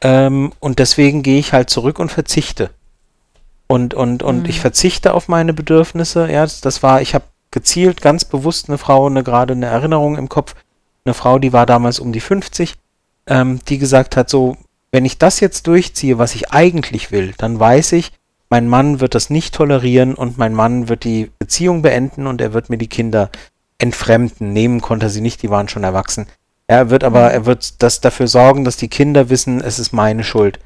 [0.00, 2.70] Ähm, und deswegen gehe ich halt zurück und verzichte.
[3.66, 4.48] Und, und, und mhm.
[4.48, 6.30] ich verzichte auf meine Bedürfnisse.
[6.30, 10.16] Ja, das, das war, ich habe gezielt ganz bewusst eine Frau, eine gerade eine Erinnerung
[10.16, 10.54] im Kopf,
[11.04, 12.74] eine Frau, die war damals um die 50,
[13.26, 14.56] ähm, die gesagt hat, so,
[14.90, 18.12] wenn ich das jetzt durchziehe, was ich eigentlich will, dann weiß ich,
[18.50, 22.52] mein Mann wird das nicht tolerieren und mein Mann wird die Beziehung beenden und er
[22.52, 23.30] wird mir die Kinder
[23.78, 24.52] entfremden.
[24.52, 26.26] Nehmen konnte er sie nicht, die waren schon erwachsen.
[26.72, 30.24] Er wird aber, er wird das dafür sorgen, dass die Kinder wissen, es ist meine
[30.24, 30.58] Schuld.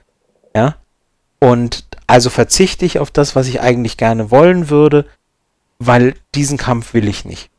[0.54, 0.76] Ja?
[1.40, 5.06] Und also verzichte ich auf das, was ich eigentlich gerne wollen würde,
[5.80, 7.50] weil diesen Kampf will ich nicht.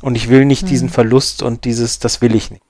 [0.00, 0.68] Und ich will nicht mhm.
[0.68, 2.62] diesen Verlust und dieses, das will ich nicht.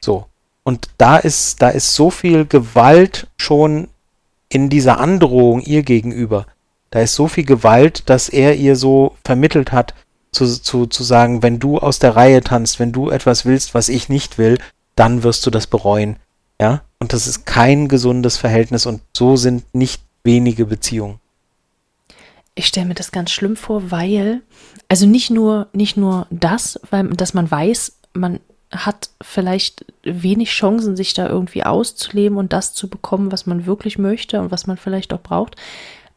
[0.00, 0.26] So.
[0.64, 3.86] Und da ist, da ist so viel Gewalt schon
[4.48, 6.46] in dieser Androhung ihr gegenüber.
[6.90, 9.94] Da ist so viel Gewalt, dass er ihr so vermittelt hat,
[10.34, 13.88] zu, zu, zu sagen, wenn du aus der Reihe tanzt, wenn du etwas willst, was
[13.88, 14.58] ich nicht will,
[14.96, 16.16] dann wirst du das bereuen.
[16.60, 16.82] Ja?
[16.98, 21.20] Und das ist kein gesundes Verhältnis und so sind nicht wenige Beziehungen.
[22.54, 24.42] Ich stelle mir das ganz schlimm vor, weil,
[24.88, 30.96] also nicht nur, nicht nur das, weil, dass man weiß, man hat vielleicht wenig Chancen,
[30.96, 34.76] sich da irgendwie auszuleben und das zu bekommen, was man wirklich möchte und was man
[34.76, 35.56] vielleicht auch braucht.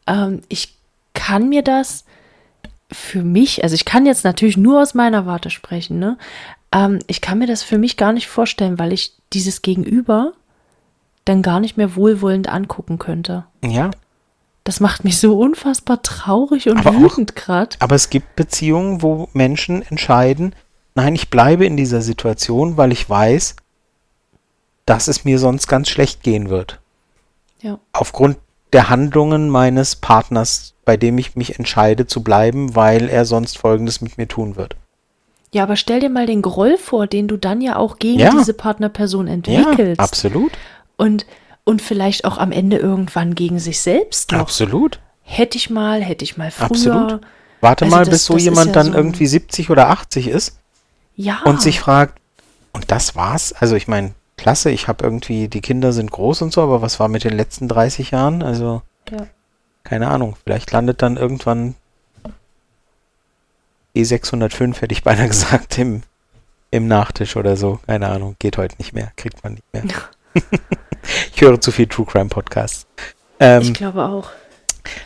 [0.06, 0.76] Ähm, ich
[1.14, 2.06] kann mir das
[2.92, 6.18] für mich, also ich kann jetzt natürlich nur aus meiner Warte sprechen, ne?
[6.72, 10.34] Ähm, ich kann mir das für mich gar nicht vorstellen, weil ich dieses Gegenüber
[11.26, 13.46] dann gar nicht mehr wohlwollend angucken könnte.
[13.64, 13.92] Ja,
[14.68, 17.78] das macht mich so unfassbar traurig und aber wütend gerade.
[17.80, 20.54] Aber es gibt Beziehungen, wo Menschen entscheiden,
[20.94, 23.56] nein, ich bleibe in dieser Situation, weil ich weiß,
[24.86, 26.82] dass es mir sonst ganz schlecht gehen wird.
[27.62, 27.80] Ja.
[27.94, 28.40] Aufgrund
[28.74, 34.02] der Handlungen meines Partners, bei dem ich mich entscheide zu bleiben, weil er sonst Folgendes
[34.02, 34.76] mit mir tun wird.
[35.54, 38.32] Ja, aber stell dir mal den Groll vor, den du dann ja auch gegen Ja.
[38.32, 40.00] diese Partnerperson entwickelst.
[40.00, 40.52] Ja, absolut.
[40.98, 41.26] Und,
[41.64, 44.40] und vielleicht auch am Ende irgendwann gegen sich selbst noch.
[44.40, 45.00] Absolut.
[45.22, 46.66] Hätte ich mal, hätte ich mal früher.
[46.72, 47.22] Absolut.
[47.62, 50.60] Warte Also mal, das- bis so jemand ja dann so irgendwie 70 oder 80 ist
[51.16, 51.40] Ja.
[51.46, 52.20] und sich fragt,
[52.74, 53.54] und das war's?
[53.54, 57.00] Also ich meine, klasse, ich habe irgendwie, die Kinder sind groß und so, aber was
[57.00, 58.44] war mit den letzten 30 Jahren?
[58.44, 58.82] Also,
[59.12, 59.28] Ja.
[59.84, 61.76] keine Ahnung, vielleicht landet dann irgendwann
[63.96, 66.04] E605, hätte ich beinahe gesagt, im,
[66.72, 67.80] im Nachtisch oder so.
[67.88, 69.84] Keine Ahnung, geht heute nicht mehr, kriegt man nicht mehr.
[71.34, 72.86] ich höre zu viel True Crime Podcasts.
[73.40, 74.30] Ähm, Ich glaube auch.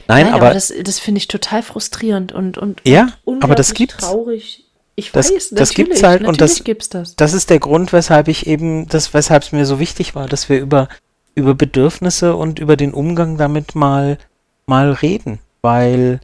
[0.07, 3.73] nein, Nein, aber, das, das finde ich total frustrierend und, und ja, aber unglaublich das
[3.73, 3.97] gibt's.
[3.97, 4.65] traurig.
[5.01, 7.15] Ich Das- weiß, das gibt's halt und das- das.
[7.15, 10.47] das ist der Grund, weshalb ich eben, das, weshalb es mir so wichtig war, dass
[10.47, 10.89] wir über,
[11.33, 14.19] über Bedürfnisse und über den Umgang damit mal,
[14.67, 15.39] mal reden.
[15.63, 16.19] Weil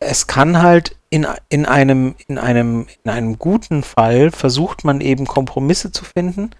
[0.00, 5.26] es kann halt in, in einem, in einem, in einem guten Fall versucht man eben
[5.26, 6.50] Kompromisse zu finden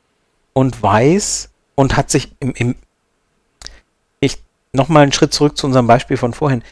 [0.54, 2.74] und weiß und hat sich im, im
[4.20, 6.62] ich nochmal einen Schritt zurück zu unserem Beispiel von vorhin.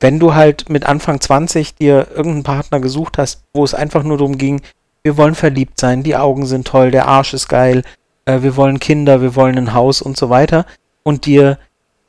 [0.00, 4.18] Wenn du halt mit Anfang 20 dir irgendeinen Partner gesucht hast, wo es einfach nur
[4.18, 4.60] darum ging,
[5.02, 7.82] wir wollen verliebt sein, die Augen sind toll, der Arsch ist geil,
[8.24, 10.66] äh, wir wollen Kinder, wir wollen ein Haus und so weiter
[11.02, 11.58] und dir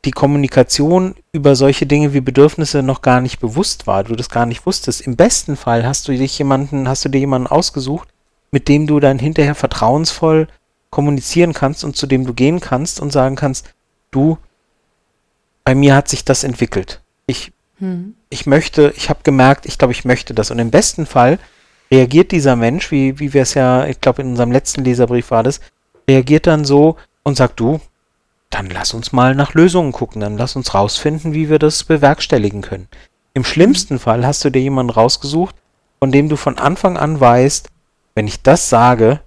[0.05, 4.45] die Kommunikation über solche Dinge wie Bedürfnisse noch gar nicht bewusst war, du das gar
[4.45, 5.01] nicht wusstest.
[5.01, 8.07] Im besten Fall hast du dich jemanden, hast du dir jemanden ausgesucht,
[8.51, 10.47] mit dem du dann hinterher vertrauensvoll
[10.89, 13.73] kommunizieren kannst und zu dem du gehen kannst und sagen kannst,
[14.11, 14.37] du,
[15.63, 17.01] bei mir hat sich das entwickelt.
[17.27, 18.15] Ich Hm.
[18.29, 20.51] ich möchte, ich habe gemerkt, ich glaube, ich möchte das.
[20.51, 21.39] Und im besten Fall
[21.91, 25.43] reagiert dieser Mensch, wie, wie wir es ja, ich glaube, in unserem letzten Leserbrief war
[25.43, 25.59] das,
[26.07, 27.79] reagiert dann so und sagt, du,
[28.49, 32.61] dann lass uns mal nach Lösungen gucken, dann lass uns rausfinden, wie wir das bewerkstelligen
[32.61, 32.87] können.
[33.33, 35.55] Im schlimmsten Fall hast du dir jemanden rausgesucht,
[35.99, 37.69] von dem du von Anfang an weißt,
[38.15, 39.21] wenn ich das sage,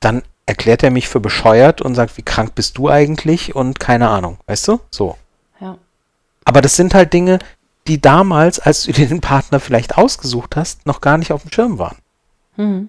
[0.00, 4.08] dann erklärt er mich für bescheuert und sagt, wie krank bist du eigentlich und keine
[4.08, 4.80] Ahnung, weißt du?
[4.90, 5.16] So.
[6.44, 7.38] Aber das sind halt Dinge,
[7.86, 11.52] die damals, als du dir den Partner vielleicht ausgesucht hast, noch gar nicht auf dem
[11.52, 11.96] Schirm waren.
[12.56, 12.88] Hm.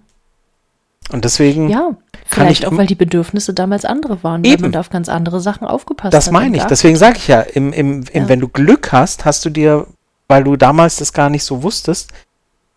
[1.11, 1.91] Und deswegen, Ja,
[2.25, 4.61] vielleicht ich auch, weil die Bedürfnisse damals andere waren, weil Eben.
[4.63, 6.33] man da auf ganz andere Sachen aufgepasst das hat.
[6.33, 6.63] meine und ich.
[6.63, 8.29] Deswegen sage ich ja, im, im, im, Ja.
[8.29, 9.85] wenn du Glück hast, hast du dir,
[10.27, 12.11] weil du damals das gar nicht so wusstest,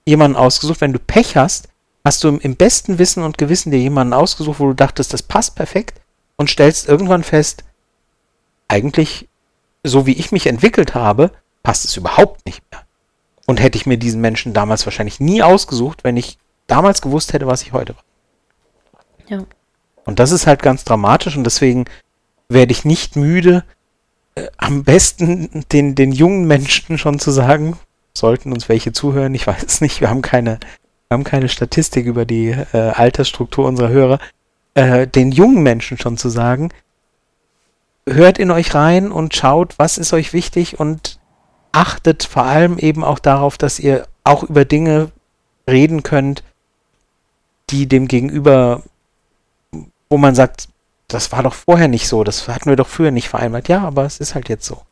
[0.05, 0.81] jemanden ausgesucht.
[0.81, 1.68] Wenn du Pech hast,
[2.05, 5.22] hast du im, im besten Wissen und Gewissen dir jemanden ausgesucht, wo du dachtest, das
[5.22, 6.01] passt perfekt
[6.37, 7.64] und stellst irgendwann fest,
[8.68, 9.29] eigentlich,
[9.85, 11.31] so wie ich mich entwickelt habe,
[11.62, 12.83] passt es überhaupt nicht mehr.
[13.47, 17.47] Und hätte ich mir diesen Menschen damals wahrscheinlich nie ausgesucht, wenn ich damals gewusst hätte,
[17.47, 18.05] was ich heute war.
[19.29, 19.45] Ja.
[20.05, 21.85] Und das ist halt ganz dramatisch und deswegen
[22.49, 23.64] werde ich nicht müde,
[24.35, 27.79] äh, am besten den, den jungen Menschen schon zu sagen,
[28.14, 30.59] sollten uns welche zuhören, ich weiß es nicht, wir haben keine,
[31.09, 34.18] wir haben keine Statistik über die äh, Altersstruktur unserer Hörer,
[34.74, 36.70] äh, den jungen Menschen schon zu sagen,
[38.14, 41.18] hört in euch rein und schaut, was ist euch wichtig und
[41.72, 45.11] achtet vor allem eben auch darauf, dass ihr auch über Dinge
[45.68, 46.42] reden könnt,
[47.70, 48.82] die dem Gegenüber,
[50.09, 50.68] wo man sagt,
[51.09, 53.68] das war doch vorher nicht so, das hatten wir doch früher nicht vereinbart.
[53.68, 54.82] Ja, aber es ist halt jetzt so.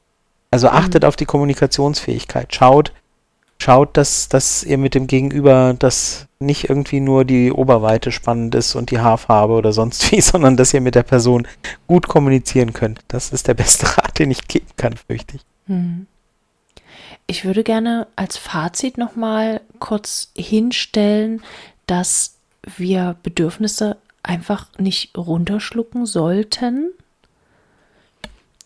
[0.50, 2.54] Also achtet auf die Kommunikationsfähigkeit.
[2.54, 2.92] Schaut,
[3.58, 8.74] schaut, dass, dass ihr mit dem Gegenüber, dass nicht irgendwie nur die Oberweite spannend ist
[8.74, 11.46] und die Haarfarbe oder sonst wie, sondern dass ihr mit der Person
[11.86, 13.00] gut kommunizieren könnt.
[13.08, 15.42] Das ist der beste Rat, den ich geben kann, fürchte ich.
[15.66, 16.06] Hm.
[17.26, 21.42] Ich würde gerne als Fazit nochmal kurz hinstellen,
[21.86, 22.36] dass
[22.76, 26.90] wir Bedürfnisse einfach nicht runterschlucken sollten,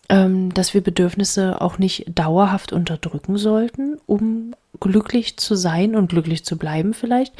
[0.09, 6.45] ähm, dass wir Bedürfnisse auch nicht dauerhaft unterdrücken sollten, um glücklich zu sein und glücklich
[6.45, 7.35] zu bleiben vielleicht,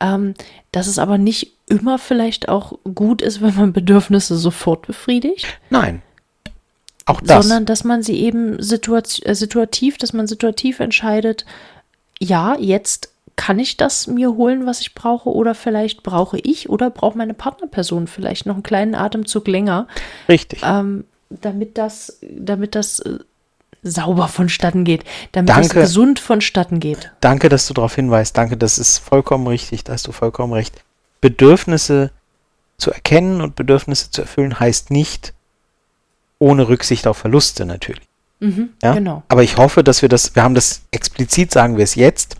[0.00, 0.34] ähm,
[0.72, 6.02] dass es aber nicht immer vielleicht auch gut ist, wenn man Bedürfnisse sofort befriedigt Nein.
[7.04, 7.42] Auch das.
[7.42, 11.46] sondern dass man sie eben situat äh, situativ, dass man situativ entscheidet,
[12.20, 16.90] ja, jetzt kann ich das mir holen, was ich brauche, oder vielleicht brauche ich oder
[16.90, 19.86] braucht meine Partnerperson vielleicht noch einen kleinen Atemzug länger,
[20.28, 20.60] Richtig.
[20.64, 23.18] ähm, damit das, damit das äh,
[23.82, 25.62] sauber vonstatten geht, damit Danke.
[25.62, 27.12] das gesund vonstatten geht.
[27.20, 28.36] Danke, dass du darauf hinweist.
[28.36, 29.84] Danke, das ist vollkommen richtig.
[29.84, 30.82] Da hast du vollkommen recht.
[31.20, 32.10] Bedürfnisse
[32.76, 35.32] zu erkennen und Bedürfnisse zu erfüllen heißt nicht
[36.38, 38.02] ohne Rücksicht auf Verluste natürlich.
[38.40, 38.94] Mhm, Ja?
[38.94, 39.22] Genau.
[39.28, 42.36] Aber ich hoffe, dass wir das, wir haben das explizit, sagen wir es jetzt,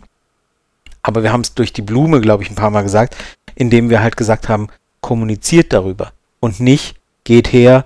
[1.01, 3.15] aber wir haben es durch die Blume, glaube ich, ein paar Mal gesagt,
[3.55, 4.67] indem wir halt gesagt haben,
[5.01, 7.85] kommuniziert darüber und nicht geht her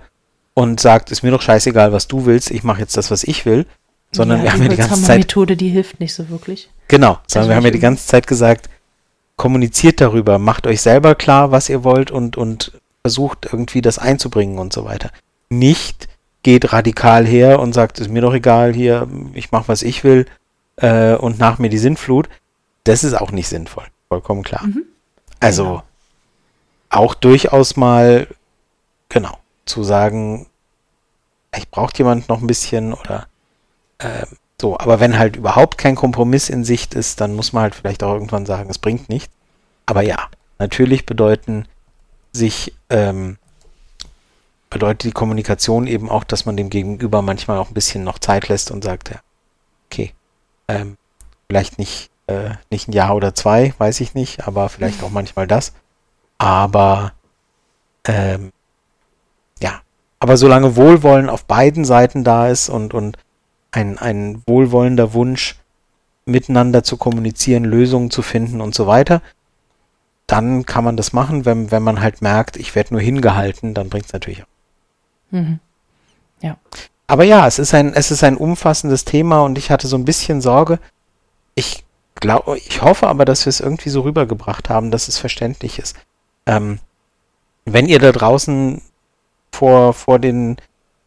[0.53, 3.45] und sagt, ist mir doch scheißegal, was du willst, ich mache jetzt das, was ich
[3.45, 3.65] will,
[4.11, 6.69] sondern ja, wir haben ja die ganze Zeit Methode, die hilft nicht so wirklich.
[6.87, 8.69] Genau, sondern Also wir haben ja die ganze Zeit gesagt,
[9.35, 14.59] kommuniziert darüber, macht euch selber klar, was ihr wollt und, und versucht irgendwie das einzubringen
[14.59, 15.09] und so weiter.
[15.49, 16.07] Nicht
[16.43, 20.25] geht radikal her und sagt, ist mir doch egal, hier, ich mache, was ich will
[20.75, 22.29] äh, und nach mir die Sintflut.
[22.83, 24.65] Das ist auch nicht sinnvoll, vollkommen klar.
[24.65, 24.83] Mhm.
[25.39, 25.83] Also Genau.
[26.89, 28.27] auch durchaus mal,
[29.09, 30.47] genau, zu sagen,
[31.55, 33.27] ich braucht jemand noch ein bisschen oder
[33.99, 37.75] ähm, so, aber wenn halt überhaupt kein Kompromiss in Sicht ist, dann muss man halt
[37.75, 39.33] vielleicht auch irgendwann sagen, es bringt nichts.
[39.85, 41.65] Aber ja, natürlich bedeuten
[42.31, 43.37] sich, ähm,
[44.69, 48.47] bedeutet die Kommunikation eben auch, dass man dem Gegenüber manchmal auch ein bisschen noch Zeit
[48.47, 49.19] lässt und sagt, ja,
[49.89, 50.13] okay,
[50.67, 50.97] ähm,
[51.47, 55.45] vielleicht nicht, äh, nicht ein Jahr oder zwei, weiß ich nicht, aber vielleicht auch manchmal
[55.45, 55.73] das.
[56.37, 57.11] Aber
[58.05, 58.51] ähm,
[60.23, 63.17] aber solange Wohlwollen auf beiden Seiten da ist und, und
[63.71, 65.57] ein, ein wohlwollender Wunsch,
[66.23, 69.21] miteinander zu kommunizieren, Lösungen zu finden und so weiter,
[70.25, 71.43] dann kann man das machen.
[71.43, 74.47] Wenn, wenn man halt merkt, ich werde nur hingehalten, dann bringt es natürlich auch.
[75.31, 75.59] Mhm.
[77.05, 80.05] Aber ja, es ist ein, es ist ein umfassendes Thema und ich hatte so ein
[80.05, 80.79] bisschen Sorge.
[81.53, 81.83] Ich
[82.15, 85.97] glaube, ich hoffe aber, dass wir es irgendwie so rübergebracht haben, dass es verständlich ist.
[86.45, 86.79] Ähm,
[87.65, 88.81] wenn ihr da draußen
[89.53, 90.57] vor, vor den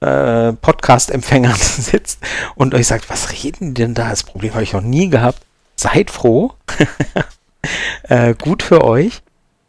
[0.00, 2.20] äh, Podcast-Empfängern sitzt
[2.54, 4.10] und euch sagt, was reden die denn da?
[4.10, 5.40] Das Problem habe ich noch nie gehabt.
[5.76, 6.52] Seid froh.
[8.04, 9.22] äh, gut für euch.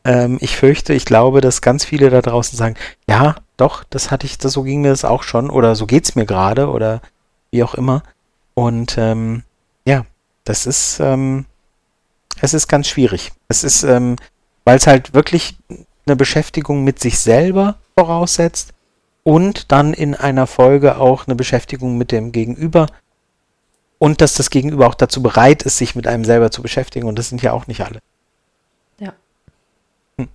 [0.06, 2.76] Ähm, ich fürchte, ich glaube, dass ganz viele da draußen sagen,
[3.10, 6.16] ja, doch, das hatte ich, das, so ging mir das auch schon oder so geht's
[6.16, 7.02] mir gerade oder
[7.52, 8.04] wie auch immer.
[8.54, 9.44] Und ähm,
[9.86, 10.06] ja,
[10.44, 11.46] das ist, ähm,
[12.42, 13.32] es ist ganz schwierig.
[13.48, 14.16] Es ist, ähm,
[14.64, 15.58] weil es halt wirklich
[16.06, 18.74] eine Beschäftigung mit sich selber voraussetzt
[19.24, 22.88] und dann in einer Folge auch eine Beschäftigung mit dem Gegenüber
[24.00, 27.18] und dass das Gegenüber auch dazu bereit ist, sich mit einem selber zu beschäftigen und
[27.18, 28.00] das sind ja auch nicht alle.
[29.00, 29.14] Ja.
[30.18, 30.28] Hm.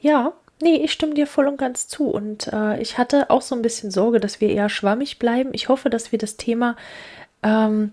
[0.00, 2.08] Ja, nee, ich stimme dir voll und ganz zu.
[2.08, 5.50] Und äh, ich hatte auch so ein bisschen Sorge, dass wir eher schwammig bleiben.
[5.52, 6.76] Ich hoffe, dass wir das Thema
[7.42, 7.92] ähm,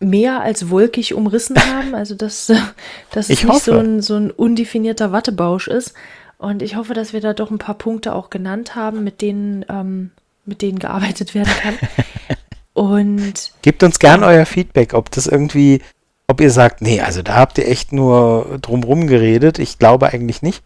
[0.00, 1.94] mehr als wolkig umrissen haben.
[1.94, 2.50] Also, dass,
[3.28, 5.94] Ich nicht so ein, so ein undefinierter Wattebausch ist.
[6.40, 9.62] Und ich hoffe, dass wir da doch ein paar Punkte auch genannt haben, mit denen,
[9.68, 10.10] ähm,
[10.46, 11.74] mit denen gearbeitet werden kann.
[12.72, 15.82] Und Gebt uns gern euer Feedback, ob das irgendwie,
[16.28, 19.58] ob ihr sagt, nee, also da habt ihr echt nur drumrum geredet.
[19.58, 20.64] Ich glaube eigentlich nicht.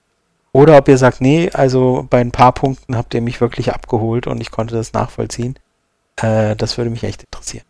[0.52, 4.28] Oder ob ihr sagt, nee, also bei ein paar Punkten habt ihr mich wirklich abgeholt
[4.28, 5.56] und ich konnte das nachvollziehen.
[6.14, 7.64] Äh, das würde mich echt interessieren.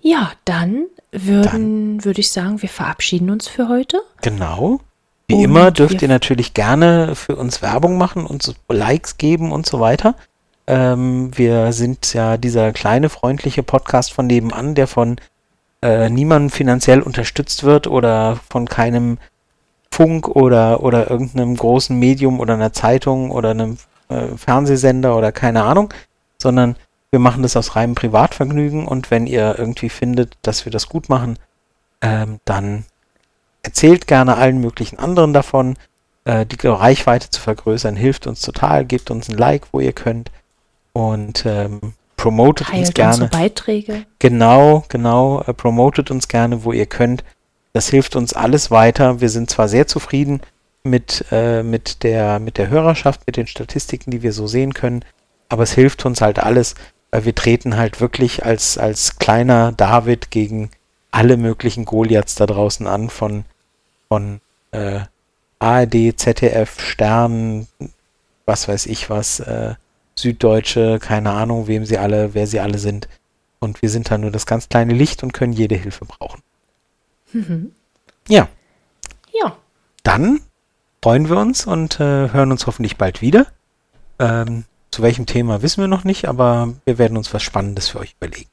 [0.00, 4.02] ja, dann würden, würde ich sagen, wir verabschieden uns für heute.
[4.22, 4.80] Genau.
[5.32, 9.64] Wie Und immer dürft ihr natürlich gerne für uns Werbung machen, uns Likes geben und
[9.64, 10.14] so weiter.
[10.66, 15.16] Ähm, wir sind ja dieser kleine freundliche Podcast von nebenan, der von
[15.80, 19.16] äh, niemandem finanziell unterstützt wird oder von keinem
[19.90, 23.78] Funk oder, oder irgendeinem großen Medium oder einer Zeitung oder einem
[24.10, 25.94] äh, Fernsehsender oder keine Ahnung,
[26.38, 26.76] sondern
[27.10, 31.08] wir machen das aus reinem Privatvergnügen und wenn ihr irgendwie findet, dass wir das gut
[31.08, 31.38] machen,
[32.02, 32.84] ähm, dann
[33.62, 35.76] erzählt gerne allen möglichen anderen davon.
[36.24, 38.84] Äh, die Reichweite zu vergrößern hilft uns total.
[38.84, 40.30] Gebt uns ein Like, wo ihr könnt.
[40.92, 43.12] Und ähm, promotet uns Teilt gerne.
[43.12, 44.06] unsere Beiträge.
[44.18, 45.42] Genau, genau.
[45.42, 47.24] Äh, promotet uns gerne, wo ihr könnt.
[47.72, 49.20] Das hilft uns alles weiter.
[49.20, 50.42] Wir sind zwar sehr zufrieden
[50.84, 55.04] mit, äh, mit, der, mit der Hörerschaft, mit den Statistiken, die wir so sehen können,
[55.48, 56.74] aber es hilft uns halt alles,
[57.10, 60.70] weil wir treten halt wirklich als, als kleiner David gegen
[61.10, 63.44] alle möglichen Goliaths da draußen an, von,
[64.12, 64.42] von
[64.72, 65.00] äh,
[65.58, 67.66] ARD, ZDF, Stern,
[68.44, 69.74] was weiß ich was, äh,
[70.16, 73.08] Süddeutsche, keine Ahnung, wem sie alle, wer sie alle sind.
[73.58, 76.42] Und wir sind da nur das ganz kleine Licht und können jede Hilfe brauchen.
[77.32, 77.72] Mhm.
[78.28, 78.48] Ja,
[79.32, 79.56] Ja,
[80.02, 80.42] dann
[81.02, 83.46] freuen wir uns und äh, hören uns hoffentlich bald wieder.
[84.18, 88.00] Ähm, zu welchem Thema wissen wir noch nicht, aber wir werden uns was Spannendes für
[88.00, 88.50] euch überlegen.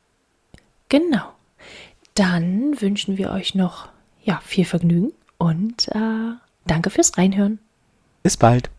[0.88, 1.34] genau.
[2.16, 3.90] Dann wünschen wir euch noch
[4.24, 6.36] ja, viel Vergnügen und äh,
[6.68, 7.58] danke fürs Reinhören.
[8.22, 8.70] Bis bald.